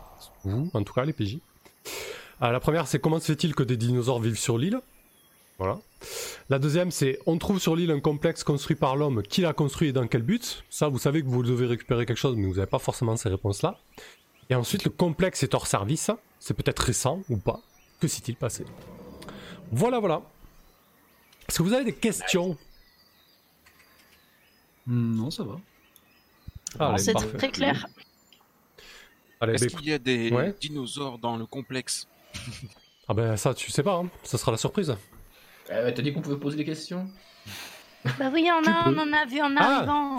[0.43, 1.39] Vous, en tout cas les PJ.
[2.39, 4.79] La première c'est comment se fait-il que des dinosaures vivent sur l'île?
[5.57, 5.79] Voilà.
[6.49, 9.23] La deuxième, c'est on trouve sur l'île un complexe construit par l'homme.
[9.23, 10.63] Qui l'a construit et dans quel but?
[10.69, 13.29] Ça, vous savez que vous devez récupérer quelque chose, mais vous n'avez pas forcément ces
[13.29, 13.79] réponses-là.
[14.49, 16.11] Et ensuite, le complexe est hors service.
[16.39, 17.61] C'est peut-être récent ou pas.
[17.99, 18.65] Que s'est-il passé?
[19.71, 20.21] Voilà, voilà.
[21.47, 22.57] Est-ce que vous avez des questions?
[24.85, 25.55] Hmm, non, ça va.
[26.79, 27.87] Allez, C'est très clair.
[29.41, 30.53] Est-ce bah, qu'il y a des Ouais.
[30.59, 32.07] dinosaures dans le complexe?
[33.07, 33.95] Ah ben ça, tu sais pas.
[33.95, 34.09] hein.
[34.23, 34.95] Ça sera la surprise.
[35.71, 37.07] Euh, T'as dit qu'on pouvait poser des questions
[38.19, 39.63] Bah oui, on, a, on en a vu en Ah.
[39.77, 40.17] arrivant.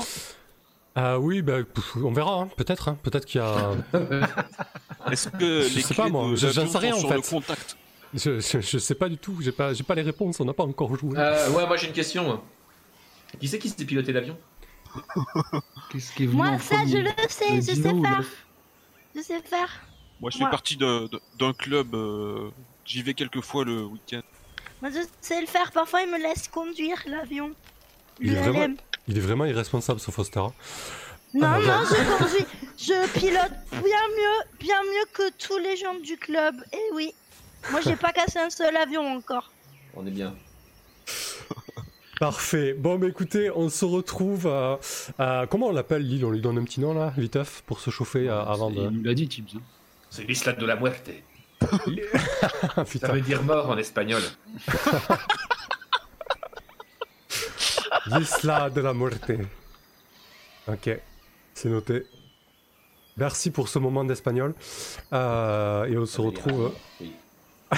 [0.99, 2.41] Ah oui, ben, pff, on verra.
[2.41, 2.49] hein.
[2.57, 2.89] Peut-être.
[2.89, 2.99] hein.
[3.03, 3.73] Peut-être qu'il y a.
[5.11, 6.31] Est-ce que Je les sais pas, moi.
[6.35, 7.15] j'en sais rien, sont en sur fait.
[7.17, 7.77] le contact
[8.15, 9.37] je, je, je sais pas du tout.
[9.41, 10.41] J'ai pas, j'ai pas les réponses.
[10.41, 11.19] On n'a pas encore joué.
[11.19, 12.25] euh, Ouais, moi j'ai une question.
[12.25, 12.43] moi.
[13.39, 14.39] Qui c'est qui s'était piloté l'avion?
[15.91, 18.25] Qu'est-ce qui est venu Moi, ça, je le sais, Le je sais faire.
[19.15, 19.69] Je sais faire.
[20.21, 21.95] Moi, je Moi- fais partie de- de- d'un club.
[21.95, 22.49] euh,
[22.87, 24.23] J'y vais quelques fois le week-end.
[24.83, 25.73] Moi, je sais le faire.
[25.73, 27.53] Parfois, il me laisse conduire l'avion.
[28.21, 28.77] Il est vraiment- LM.
[29.09, 30.41] Il est vraiment irresponsable, ce Foster.
[30.41, 30.53] hein.
[31.35, 32.47] Non, Ah, non, je conduis.
[32.79, 36.55] Je pilote bien mieux, bien mieux que tous les gens du club.
[36.73, 37.13] Et oui.
[37.71, 39.51] Moi, j'ai pas cassé un seul avion encore.
[39.95, 40.35] On est bien.
[42.21, 42.73] Parfait.
[42.73, 44.47] Bon, bah écoutez, on se retrouve.
[44.47, 44.79] à-
[45.19, 47.91] à- comment on l'appelle l'île On lui donne un petit nom là, viteuf, pour se
[47.91, 48.89] chauffer avant Il de.
[48.91, 49.57] nous l'a dit, Tibbs.
[49.57, 49.61] hein.
[50.11, 51.11] C'est l'isla de la muerte.
[52.77, 54.23] Ah, Ça veut dire mort en espagnol.
[58.07, 59.31] L'isla de la muerte.
[60.69, 60.91] Ok,
[61.55, 62.07] c'est noté.
[63.17, 64.55] Merci pour ce moment d'espagnol.
[65.13, 66.73] Euh, et on se retrouve.
[67.01, 67.13] Oui.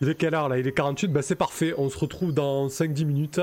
[0.00, 0.58] Il est quelle heure là?
[0.58, 1.74] Il est 48, bah c'est parfait.
[1.76, 3.40] On se retrouve dans 5-10 minutes.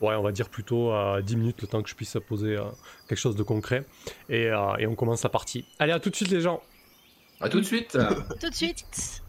[0.00, 2.64] Ouais, on va dire plutôt à 10 minutes, le temps que je puisse poser euh,
[3.08, 3.84] quelque chose de concret.
[4.28, 5.64] Et, euh, et on commence la partie.
[5.78, 6.60] Allez, à tout de suite les gens.
[7.40, 7.96] À tout de suite.
[8.40, 9.21] Tout de suite.